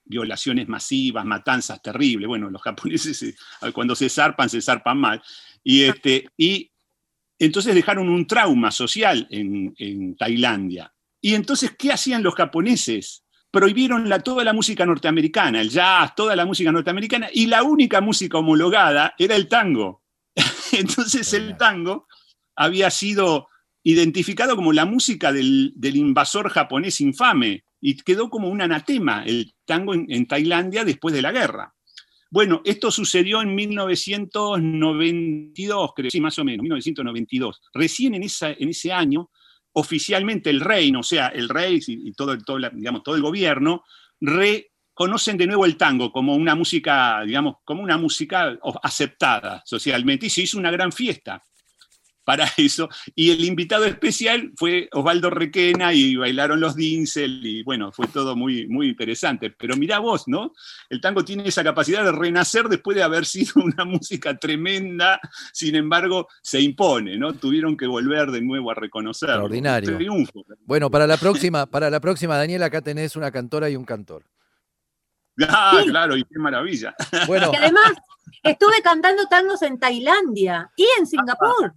violaciones 0.08 0.68
masivas, 0.68 1.26
matanzas 1.26 1.82
terribles. 1.82 2.28
Bueno, 2.28 2.50
los 2.50 2.62
japoneses 2.62 3.18
se- 3.18 3.36
cuando 3.74 3.96
se 3.96 4.10
zarpan, 4.10 4.50
se 4.50 4.62
zarpan 4.62 4.98
mal. 5.00 5.22
Y, 5.64 5.82
este, 5.84 6.28
y 6.38 6.72
entonces 7.40 7.74
dejaron 7.74 8.08
un 8.10 8.28
trauma 8.28 8.70
social 8.72 9.28
en, 9.32 9.74
en 9.78 10.16
Tailandia. 10.16 10.94
Y 11.22 11.34
entonces, 11.34 11.72
¿qué 11.78 11.92
hacían 11.92 12.22
los 12.22 12.36
japoneses? 12.36 13.25
Prohibieron 13.56 14.10
la- 14.10 14.20
toda 14.20 14.44
la 14.44 14.52
música 14.52 14.86
norteamericana, 14.86 15.62
el 15.62 15.70
jazz, 15.70 16.14
toda 16.14 16.36
la 16.36 16.46
música 16.46 16.74
norteamericana, 16.74 17.30
y 17.32 17.46
la 17.46 17.64
única 17.64 18.02
música 18.02 18.38
homologada 18.38 19.16
era 19.18 19.38
el 19.38 19.48
tango. 19.48 20.04
Entonces 20.74 21.34
el 21.34 21.56
tango 21.56 22.06
había 22.58 22.90
sido 22.90 23.48
identificado 23.82 24.58
como 24.58 24.74
la 24.74 24.86
música 24.86 25.32
del, 25.32 25.72
del 25.74 25.96
invasor 25.96 26.50
japonés 26.50 27.00
infame 27.00 27.64
y 27.80 27.96
quedó 27.96 28.30
como 28.30 28.50
un 28.50 28.62
anatema 28.62 29.24
el 29.24 29.54
tango 29.64 29.94
en, 29.94 30.06
en 30.10 30.28
Tailandia 30.28 30.84
después 30.84 31.16
de 31.16 31.22
la 31.22 31.32
guerra. 31.32 31.74
Bueno, 32.30 32.62
esto 32.66 32.92
sucedió 32.92 33.42
en 33.42 33.56
1992, 33.56 35.92
creo, 35.96 36.12
sí, 36.12 36.20
más 36.20 36.38
o 36.40 36.44
menos, 36.44 36.62
1992. 36.64 37.62
Recién 37.74 38.16
en, 38.16 38.24
esa, 38.24 38.52
en 38.52 38.68
ese 38.68 38.92
año, 38.92 39.30
oficialmente 39.78 40.50
el 40.50 40.62
reino, 40.62 41.02
o 41.02 41.04
sea, 41.04 41.28
el 41.28 41.50
rey 41.50 41.80
y, 41.88 42.12
todo, 42.14 42.32
el- 42.34 42.44
todo 42.46 42.58
digamos, 42.74 43.04
todo 43.04 43.16
el 43.16 43.22
gobierno, 43.22 43.84
reconocen 44.22 45.38
de 45.38 45.48
nuevo 45.48 45.66
el 45.66 45.78
tango 45.78 46.12
como 46.12 46.36
una 46.36 46.56
música, 46.56 47.22
digamos, 47.26 47.58
como 47.66 47.84
una 47.84 47.98
música 47.98 48.58
aceptada 48.82 49.62
socialmente 49.66 50.28
y 50.28 50.30
se 50.30 50.42
hizo 50.44 50.58
una 50.58 50.72
gran 50.72 50.92
fiesta 50.92 51.42
para 52.26 52.46
eso. 52.58 52.90
Y 53.16 53.32
el 53.32 53.46
invitado 53.46 53.86
especial 53.86 54.52
fue 54.58 54.90
Osvaldo 54.92 55.30
Requena 55.30 55.94
y 55.94 56.18
bailaron 56.18 56.60
los 56.60 56.76
Dinsel 56.76 57.46
y 57.46 57.64
bueno, 57.64 57.92
fue 57.92 58.08
todo 58.08 58.36
muy, 58.36 58.68
muy 58.68 58.90
interesante. 58.90 59.52
Pero 59.52 59.78
mirá 59.78 60.00
vos, 60.00 60.28
¿no? 60.28 60.52
El 60.90 61.00
tango 61.00 61.24
tiene 61.24 61.48
esa 61.48 61.64
capacidad 61.64 62.04
de 62.04 62.12
renacer 62.12 62.68
después 62.68 62.98
de 62.98 63.04
haber 63.04 63.26
sido 63.36 63.64
una 63.64 63.86
música 63.86 64.38
tremenda, 64.38 65.20
sin 65.54 65.76
embargo, 65.76 66.28
se 66.42 66.60
impone, 66.60 67.18
¿no? 67.18 67.34
Tuvieron 67.34 67.78
que 67.78 67.88
volver 67.88 68.32
de 68.32 68.42
nuevo 68.42 68.72
a 68.72 68.74
reconocerlo. 68.74 69.36
Extraordinario. 69.36 69.92
Un 69.92 69.98
triunfo. 69.98 70.46
Bueno, 70.66 70.90
para 70.90 71.08
la 71.08 71.18
próxima, 71.18 71.66
para 71.68 71.90
la 71.90 72.00
próxima, 72.00 72.38
Daniel, 72.38 72.64
acá 72.64 72.82
tenés 72.82 73.16
una 73.16 73.32
cantora 73.32 73.70
y 73.70 73.76
un 73.76 73.86
cantor. 73.86 74.26
Ah, 75.50 75.82
claro, 75.86 76.16
y 76.16 76.24
qué 76.24 76.40
maravilla. 76.40 76.96
Bueno, 77.28 77.52
Que 77.52 77.58
además 77.58 77.92
estuve 78.42 78.82
cantando 78.82 79.26
tangos 79.26 79.62
en 79.64 79.78
Tailandia 79.78 80.72
y 80.78 80.88
en 80.98 81.06
Singapur. 81.06 81.76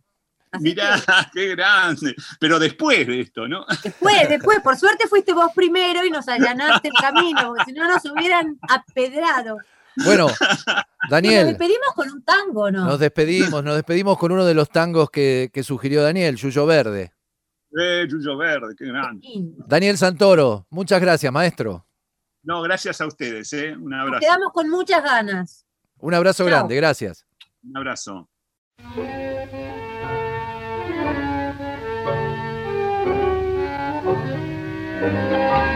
Así 0.51 0.65
Mirá, 0.65 0.97
qué 1.35 1.49
grande. 1.49 2.15
Pero 2.41 2.59
después 2.59 3.07
de 3.07 3.21
esto, 3.21 3.47
¿no? 3.49 3.65
después, 3.83 4.29
después, 4.29 4.61
por 4.61 4.77
suerte 4.77 5.07
fuiste 5.09 5.33
vos 5.33 5.51
primero 5.55 6.05
y 6.05 6.11
nos 6.11 6.29
allanaste 6.29 6.89
el 6.89 6.95
camino, 6.95 7.49
porque 7.49 7.65
si 7.67 7.73
no 7.73 7.89
nos 7.89 8.05
hubieran 8.05 8.59
apedrado. 8.69 9.59
bueno, 10.05 10.27
Nos 10.29 11.11
Daniel, 11.11 11.47
despedimos 11.49 11.89
con 11.95 12.11
un 12.11 12.23
tango, 12.23 12.71
¿no? 12.71 12.85
nos 12.85 12.99
despedimos, 13.01 13.63
nos 13.65 13.75
despedimos 13.75 14.17
con 14.19 14.33
uno 14.33 14.45
de 14.45 14.55
los 14.55 14.69
tangos 14.71 15.11
que, 15.11 15.51
que 15.53 15.63
sugirió 15.63 16.03
Daniel, 16.03 16.37
Yuyo 16.37 16.67
Verde. 16.67 17.13
Eh, 17.79 18.07
Yuyo 18.09 18.37
Verde, 18.37 18.75
qué 18.79 18.87
grande. 18.87 19.27
Daniel 19.67 19.99
Santoro, 19.99 20.67
muchas 20.71 21.01
gracias, 21.01 21.33
maestro. 21.33 21.85
No, 22.43 22.63
gracias 22.63 23.01
a 23.01 23.07
ustedes, 23.07 23.53
¿eh? 23.53 23.75
Un 23.77 23.91
Nos 23.91 24.01
abrazo. 24.01 24.21
quedamos 24.21 24.53
con 24.53 24.71
muchas 24.71 25.03
ganas. 25.03 25.67
Un 25.99 26.15
abrazo 26.15 26.45
Chao. 26.45 26.47
grande, 26.47 26.77
gracias. 26.77 27.27
Un 27.65 27.77
abrazo. 27.77 28.29
Callejón, 35.01 35.68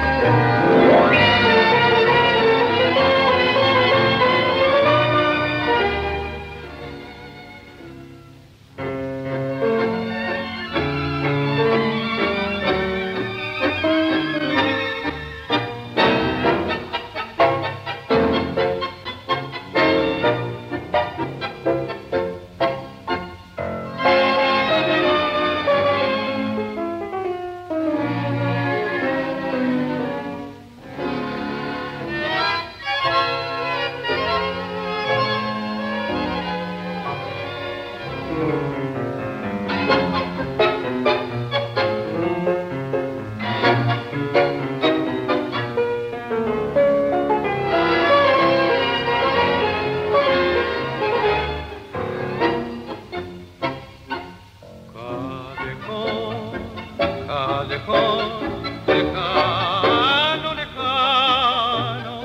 callejón, 57.86 58.82
lejano, 58.86 60.54
lejano, 60.54 62.20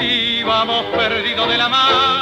íbamos 0.00 0.84
perdidos 0.96 1.48
de 1.48 1.58
la 1.58 1.68
mar, 1.68 2.17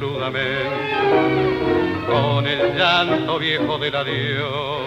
crudamente 0.00 0.64
con 2.06 2.46
el 2.46 2.74
llanto 2.74 3.38
viejo 3.38 3.78
del 3.78 3.94
adiós. 3.94 4.80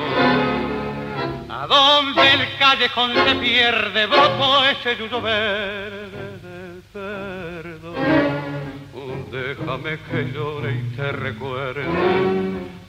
A 1.50 1.68
donde 1.68 2.34
el 2.34 2.58
callejón 2.58 3.12
se 3.14 3.36
pierde, 3.36 4.08
brotó 4.08 4.66
ese 4.66 4.98
yuyo 4.98 5.22
verde 5.22 6.10
del 6.42 6.82
perdón. 6.92 7.94
Déjame 9.32 10.00
que 10.10 10.32
llore 10.34 10.74
y 10.74 10.96
te 10.96 11.12
recuerde, 11.12 11.86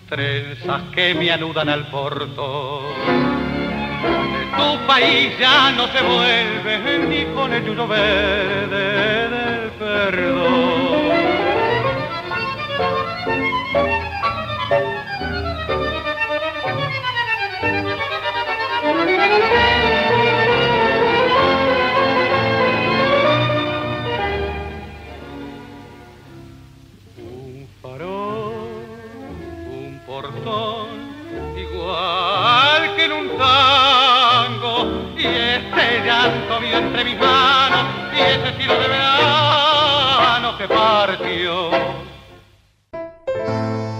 trenzas 0.09 0.83
que 0.95 1.14
me 1.14 1.31
anudan 1.31 1.68
al 1.68 1.87
portón. 1.89 2.85
Tu 4.57 4.87
país 4.87 5.39
ya 5.39 5.72
no 5.72 5.87
se 5.89 6.03
vuelve 6.03 7.07
ni 7.07 7.35
con 7.35 7.53
el 7.53 7.64
yuyo 7.66 7.87
verde 7.87 9.29
del 9.29 9.70
perdón. 9.79 10.84
Entre 36.27 37.05
mis 37.05 37.18
manos, 37.18 37.87
ese 38.14 38.53
de 38.59 38.89
verano 38.89 40.57
partió. 40.68 41.70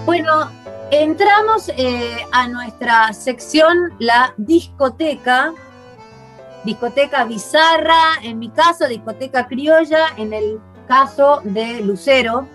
Bueno, 0.07 0.51
entramos 0.91 1.69
eh, 1.77 2.27
a 2.33 2.49
nuestra 2.49 3.13
sección, 3.13 3.93
la 3.99 4.33
discoteca. 4.37 5.53
Discoteca 6.65 7.25
bizarra, 7.25 8.01
en 8.23 8.39
mi 8.39 8.49
caso, 8.49 8.89
discoteca 8.89 9.47
criolla, 9.47 10.09
en 10.17 10.33
el 10.33 10.61
caso 10.89 11.41
de 11.45 11.81
Lucero. 11.83 12.49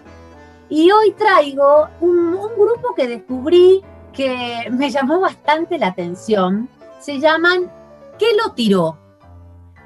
Y 0.69 0.89
hoy 0.91 1.11
traigo 1.11 1.87
un, 1.99 2.33
un 2.33 2.55
grupo 2.55 2.95
que 2.95 3.07
descubrí 3.07 3.83
que 4.13 4.67
me 4.71 4.89
llamó 4.89 5.19
bastante 5.19 5.77
la 5.77 5.87
atención. 5.87 6.67
Se 6.99 7.19
llaman 7.19 7.71
¿Qué 8.19 8.35
lo 8.35 8.51
tiró? 8.51 8.98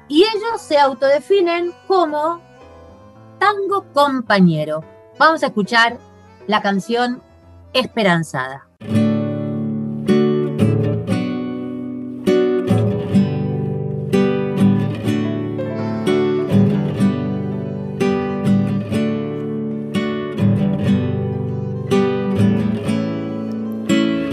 Y 0.08 0.22
ellos 0.22 0.60
se 0.60 0.78
autodefinen 0.78 1.72
como 1.86 2.40
tango 3.38 3.84
compañero. 3.92 4.84
Vamos 5.18 5.42
a 5.42 5.46
escuchar 5.46 5.98
la 6.46 6.62
canción 6.62 7.22
Esperanzada. 7.72 8.68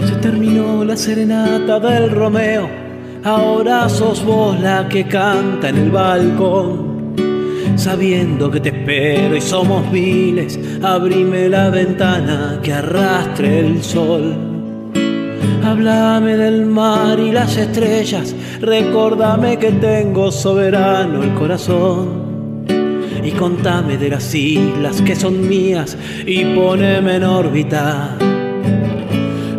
Se 0.06 0.16
terminó 0.20 0.84
la 0.84 0.96
serenata 0.96 1.80
del 1.80 2.10
Romeo, 2.12 2.68
ahora 3.24 3.88
sos 3.88 4.24
vos 4.24 4.58
la 4.60 4.88
que 4.88 5.04
canta 5.04 5.68
en 5.68 5.76
el 5.76 5.90
balcón. 5.90 6.92
Sabiendo 7.76 8.50
que 8.50 8.60
te 8.60 8.68
espero 8.68 9.34
y 9.36 9.40
somos 9.40 9.90
miles, 9.90 10.58
abrime 10.82 11.48
la 11.48 11.70
ventana 11.70 12.60
que 12.62 12.72
arrastre 12.72 13.60
el 13.60 13.82
sol. 13.82 14.34
Háblame 15.64 16.36
del 16.36 16.66
mar 16.66 17.18
y 17.18 17.32
las 17.32 17.56
estrellas, 17.56 18.34
recordame 18.60 19.58
que 19.58 19.72
tengo 19.72 20.30
soberano 20.30 21.22
el 21.22 21.34
corazón. 21.34 22.64
Y 23.24 23.30
contame 23.32 23.96
de 23.96 24.10
las 24.10 24.34
islas 24.34 25.00
que 25.02 25.14
son 25.14 25.48
mías 25.48 25.96
y 26.26 26.44
poneme 26.54 27.16
en 27.16 27.24
órbita. 27.24 28.16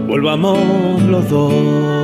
Volvamos 0.08 1.02
los 1.04 1.30
dos. 1.30 2.03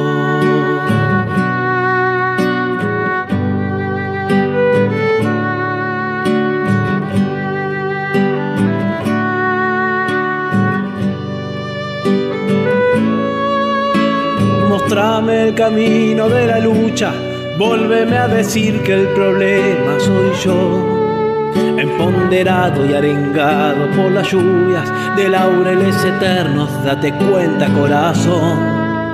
Mostrame 14.89 15.43
el 15.43 15.53
camino 15.53 16.27
de 16.29 16.47
la 16.47 16.57
lucha, 16.57 17.13
volveme 17.59 18.17
a 18.17 18.27
decir 18.27 18.81
que 18.81 18.93
el 18.93 19.09
problema 19.09 19.99
soy 19.99 20.31
yo. 20.43 21.51
Emponderado 21.77 22.83
y 22.87 22.95
arengado 22.95 23.85
por 23.95 24.11
las 24.11 24.31
lluvias 24.31 24.91
de 25.15 25.29
laureles 25.29 26.03
eternos, 26.03 26.71
date 26.83 27.13
cuenta 27.13 27.67
corazón. 27.67 29.13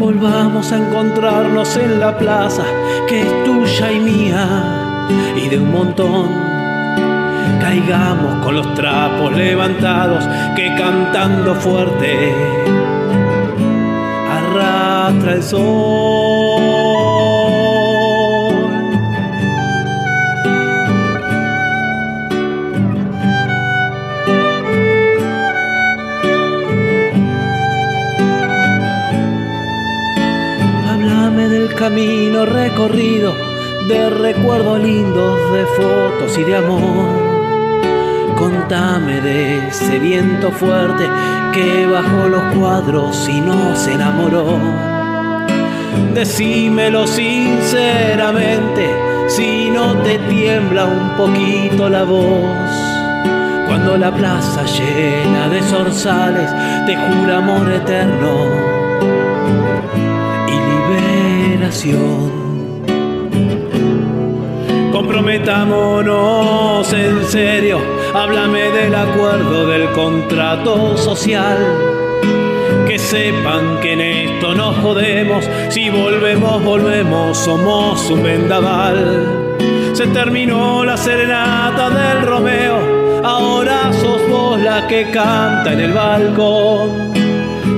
Volvamos 0.00 0.72
a 0.72 0.78
encontrarnos 0.78 1.76
en 1.76 2.00
la 2.00 2.16
plaza 2.16 2.64
que 3.06 3.20
es 3.20 3.44
tuya 3.44 3.92
y 3.92 4.00
mía 4.00 5.06
y 5.36 5.50
de 5.50 5.58
un 5.58 5.70
montón. 5.70 6.30
Caigamos 7.60 8.42
con 8.42 8.54
los 8.54 8.72
trapos 8.72 9.36
levantados 9.36 10.26
que 10.56 10.74
cantando 10.78 11.54
fuerte 11.56 12.32
el 15.22 15.42
sol. 15.42 15.60
Háblame 30.90 31.48
del 31.48 31.74
camino 31.74 32.44
recorrido, 32.44 33.34
de 33.88 34.10
recuerdos 34.10 34.80
lindos, 34.80 35.52
de 35.52 35.66
fotos 35.66 36.38
y 36.38 36.42
de 36.42 36.56
amor. 36.56 37.24
Contame 38.36 39.20
de 39.20 39.68
ese 39.68 39.98
viento 39.98 40.50
fuerte 40.50 41.08
que 41.52 41.86
bajó 41.86 42.28
los 42.28 42.42
cuadros 42.54 43.28
y 43.28 43.40
nos 43.40 43.86
enamoró. 43.86 44.93
Decímelo 46.14 47.06
sinceramente, 47.08 48.88
si 49.26 49.68
no 49.70 49.96
te 49.98 50.20
tiembla 50.20 50.84
un 50.84 51.16
poquito 51.16 51.88
la 51.88 52.04
voz. 52.04 52.70
Cuando 53.66 53.96
la 53.96 54.14
plaza 54.14 54.62
llena 54.64 55.48
de 55.48 55.60
zorzales 55.62 56.54
te 56.86 56.96
jura 56.96 57.38
amor 57.38 57.68
eterno 57.68 58.46
y 60.46 60.52
liberación. 61.02 62.30
Comprometámonos 64.92 66.92
en 66.92 67.24
serio, 67.24 67.80
háblame 68.14 68.70
del 68.70 68.94
acuerdo 68.94 69.66
del 69.66 69.90
contrato 69.90 70.96
social. 70.96 71.93
Que 73.14 73.92
en 73.92 74.00
esto 74.00 74.56
nos 74.56 74.76
jodemos, 74.78 75.48
si 75.68 75.88
volvemos, 75.88 76.64
volvemos, 76.64 77.38
somos 77.38 78.10
un 78.10 78.24
vendaval. 78.24 79.56
Se 79.92 80.08
terminó 80.08 80.84
la 80.84 80.96
serenata 80.96 81.90
del 81.90 82.26
Romeo, 82.26 83.22
ahora 83.22 83.92
sos 83.92 84.28
vos 84.28 84.60
la 84.60 84.88
que 84.88 85.12
canta 85.12 85.74
en 85.74 85.80
el 85.80 85.92
balcón. 85.92 87.12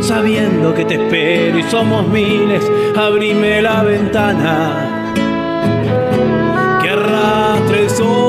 Sabiendo 0.00 0.72
que 0.72 0.86
te 0.86 0.94
espero 0.94 1.58
y 1.58 1.62
somos 1.64 2.08
miles, 2.08 2.64
abrime 2.96 3.60
la 3.60 3.82
ventana 3.82 5.12
que 6.82 6.88
arrastre 6.88 7.82
el 7.82 7.90
sol. 7.90 8.25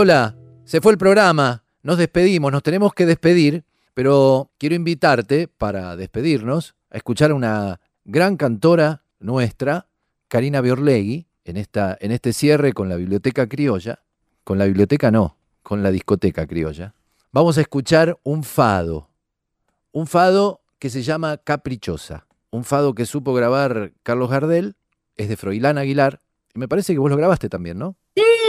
Lola, 0.00 0.34
se 0.64 0.80
fue 0.80 0.92
el 0.92 0.98
programa, 0.98 1.62
nos 1.82 1.98
despedimos, 1.98 2.50
nos 2.50 2.62
tenemos 2.62 2.94
que 2.94 3.04
despedir, 3.04 3.66
pero 3.92 4.50
quiero 4.56 4.74
invitarte 4.74 5.46
para 5.46 5.94
despedirnos 5.94 6.74
a 6.88 6.96
escuchar 6.96 7.32
a 7.32 7.34
una 7.34 7.80
gran 8.06 8.38
cantora 8.38 9.02
nuestra, 9.18 9.88
Karina 10.28 10.62
Biorlegui, 10.62 11.26
en, 11.44 11.58
esta, 11.58 11.98
en 12.00 12.12
este 12.12 12.32
cierre 12.32 12.72
con 12.72 12.88
la 12.88 12.96
Biblioteca 12.96 13.46
Criolla, 13.46 14.02
con 14.42 14.56
la 14.56 14.64
biblioteca 14.64 15.10
no, 15.10 15.36
con 15.62 15.82
la 15.82 15.90
discoteca 15.90 16.46
criolla. 16.46 16.94
Vamos 17.30 17.58
a 17.58 17.60
escuchar 17.60 18.18
un 18.22 18.42
fado, 18.42 19.10
un 19.92 20.06
fado 20.06 20.62
que 20.78 20.88
se 20.88 21.02
llama 21.02 21.36
Caprichosa, 21.36 22.26
un 22.48 22.64
fado 22.64 22.94
que 22.94 23.04
supo 23.04 23.34
grabar 23.34 23.92
Carlos 24.02 24.30
Gardel, 24.30 24.76
es 25.16 25.28
de 25.28 25.36
Froilán 25.36 25.76
Aguilar, 25.76 26.20
y 26.54 26.58
me 26.58 26.68
parece 26.68 26.94
que 26.94 26.98
vos 26.98 27.10
lo 27.10 27.18
grabaste 27.18 27.50
también, 27.50 27.78
¿no? 27.78 27.96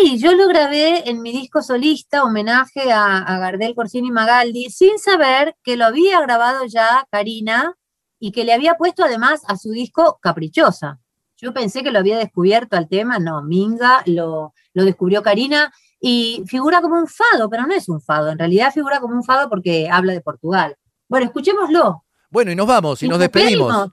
Sí, 0.01 0.17
yo 0.17 0.33
lo 0.33 0.47
grabé 0.47 1.07
en 1.09 1.21
mi 1.21 1.31
disco 1.31 1.61
solista, 1.61 2.23
homenaje 2.23 2.91
a, 2.91 3.17
a 3.17 3.37
Gardel, 3.37 3.75
Corsini 3.75 4.07
y 4.07 4.11
Magaldi, 4.11 4.69
sin 4.71 4.97
saber 4.97 5.55
que 5.63 5.77
lo 5.77 5.85
había 5.85 6.19
grabado 6.21 6.65
ya 6.65 7.05
Karina 7.11 7.75
y 8.19 8.31
que 8.31 8.43
le 8.43 8.53
había 8.53 8.75
puesto 8.75 9.03
además 9.03 9.41
a 9.47 9.57
su 9.57 9.69
disco 9.71 10.17
Caprichosa. 10.21 10.99
Yo 11.37 11.53
pensé 11.53 11.83
que 11.83 11.91
lo 11.91 11.99
había 11.99 12.17
descubierto 12.17 12.77
al 12.77 12.87
tema, 12.87 13.19
no, 13.19 13.43
Minga 13.43 14.01
lo, 14.07 14.53
lo 14.73 14.85
descubrió 14.85 15.21
Karina 15.21 15.71
y 15.99 16.43
figura 16.47 16.81
como 16.81 16.97
un 16.97 17.07
fado, 17.07 17.47
pero 17.49 17.67
no 17.67 17.73
es 17.73 17.87
un 17.87 18.01
fado, 18.01 18.29
en 18.29 18.39
realidad 18.39 18.73
figura 18.73 18.99
como 18.99 19.15
un 19.15 19.23
fado 19.23 19.49
porque 19.49 19.87
habla 19.91 20.13
de 20.13 20.21
Portugal. 20.21 20.75
Bueno, 21.07 21.27
escuchémoslo. 21.27 22.05
Bueno, 22.31 22.51
y 22.51 22.55
nos 22.55 22.65
vamos, 22.65 23.03
y 23.03 23.07
nos 23.07 23.19
despedimos. 23.19 23.89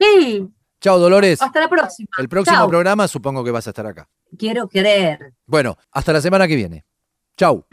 Sí, 0.00 0.48
Chao, 0.80 0.98
Dolores. 0.98 1.42
hasta 1.42 1.60
la 1.60 1.68
próxima. 1.68 2.08
El 2.16 2.28
próximo 2.28 2.56
Chau. 2.56 2.68
programa 2.68 3.06
supongo 3.06 3.44
que 3.44 3.50
vas 3.50 3.66
a 3.66 3.70
estar 3.70 3.86
acá. 3.86 4.08
Quiero 4.38 4.68
creer. 4.68 5.34
Bueno, 5.46 5.76
hasta 5.90 6.12
la 6.12 6.20
semana 6.20 6.48
que 6.48 6.56
viene. 6.56 6.84
Chau. 7.36 7.66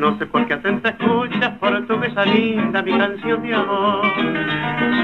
No 0.00 0.18
sé 0.18 0.26
por 0.26 0.46
qué 0.46 0.54
atenta 0.54 0.90
escuchas 0.90 1.58
portuguesa 1.58 2.24
linda 2.24 2.82
mi 2.82 2.96
canción 2.96 3.42
de 3.42 3.54
amor. 3.54 4.06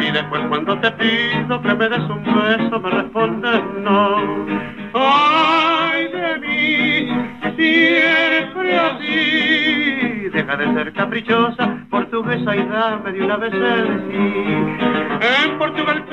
Si 0.00 0.10
después 0.10 0.42
cuando 0.48 0.80
te 0.80 0.90
pido 0.92 1.62
que 1.62 1.74
me 1.74 1.88
des 1.88 2.10
un 2.10 2.24
beso 2.24 2.80
me 2.80 2.90
respondes 2.90 3.60
no. 3.82 4.46
Ay 4.94 6.08
de 6.08 6.38
mí, 6.40 7.25
siempre 7.56 8.78
así. 8.78 10.28
Deja 10.32 10.56
de 10.56 10.74
ser 10.74 10.92
caprichosa, 10.92 11.78
portuguesa 11.90 12.56
y 12.56 12.62
dame 12.66 13.12
de 13.12 13.24
una 13.24 13.36
vez 13.36 13.52
el 13.54 14.10
sí. 14.10 15.06
En 15.18 15.58
Portugal 15.58 16.04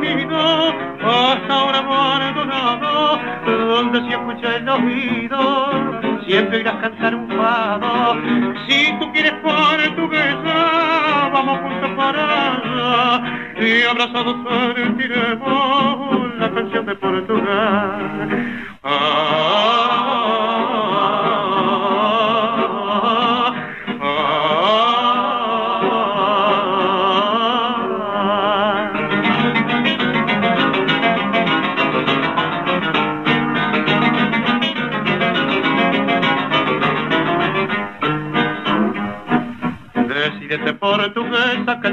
nido, 0.00 0.74
hasta 1.02 1.54
ahora 1.54 1.78
abandonado, 1.78 3.20
donde 3.46 4.00
si 4.00 4.08
escucha 4.08 4.56
el 4.56 4.68
oído, 4.68 5.70
siempre 6.26 6.60
irás 6.60 6.74
a 6.74 6.80
cantar 6.80 7.14
un 7.14 7.28
fado. 7.28 8.16
Si 8.68 8.92
tú 8.98 9.12
quieres 9.12 9.34
portuguesa, 9.42 11.30
vamos 11.32 11.58
juntos 11.60 11.90
para 11.96 12.54
allá, 12.54 13.22
y 13.60 13.82
abrazados 13.82 14.36
sentiremos 14.74 16.34
la 16.38 16.50
canción 16.50 16.86
de 16.86 16.94
Portugal. 16.96 18.20
Decídete 18.82 19.19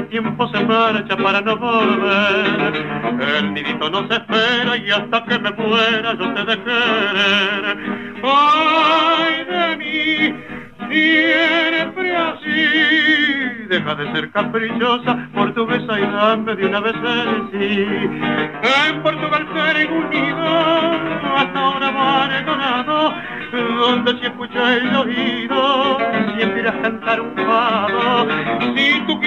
tiempo 0.08 0.48
se 0.48 0.64
marcha 0.64 1.16
para 1.16 1.40
no 1.40 1.56
volver. 1.56 2.86
El 3.36 3.54
nidito 3.54 3.90
no 3.90 4.06
se 4.08 4.14
espera 4.14 4.76
y 4.76 4.90
hasta 4.90 5.24
que 5.24 5.38
me 5.38 5.50
muera 5.52 6.14
yo 6.18 6.34
te 6.34 6.44
de 6.44 6.62
querer. 6.64 7.76
Ay 8.22 9.44
de 9.44 9.76
mí, 9.76 10.34
siempre 10.90 12.16
así. 12.16 13.66
Deja 13.68 13.94
de 13.94 14.12
ser 14.12 14.30
caprichosa, 14.32 15.28
portuguesa 15.34 16.00
y 16.00 16.02
dame 16.02 16.56
de 16.56 16.66
una 16.66 16.80
vez 16.80 16.94
el 16.94 17.50
sí. 17.52 17.86
En 18.88 19.02
Portugal 19.02 19.46
seré 19.54 19.86
unido, 19.86 20.46
hasta 21.36 21.60
ahora 21.60 21.88
abandonado, 21.88 23.14
donde 23.52 24.18
si 24.18 24.26
escucha 24.26 24.74
el 24.74 24.96
oído, 24.96 25.98
siempre 26.36 26.60
irás 26.60 26.76
a 26.76 26.82
cantar 26.82 27.20
un 27.20 27.34
fado. 27.36 28.26
Si 28.74 29.00
tú 29.06 29.17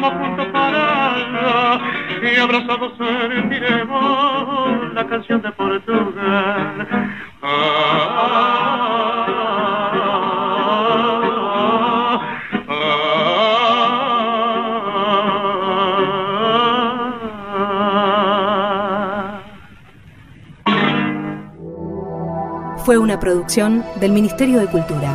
vamos 0.00 0.26
juntos 0.26 0.46
para 0.52 1.14
allá, 1.14 1.80
y 2.22 2.36
abrazados 2.36 2.92
sentiremos 2.98 4.92
la 4.92 5.06
canción 5.06 5.40
de 5.42 5.52
Portugal. 5.52 6.88
Fue 22.84 22.98
una 22.98 23.18
producción 23.18 23.84
del 24.00 24.12
Ministerio 24.12 24.60
de 24.60 24.66
Cultura. 24.66 25.14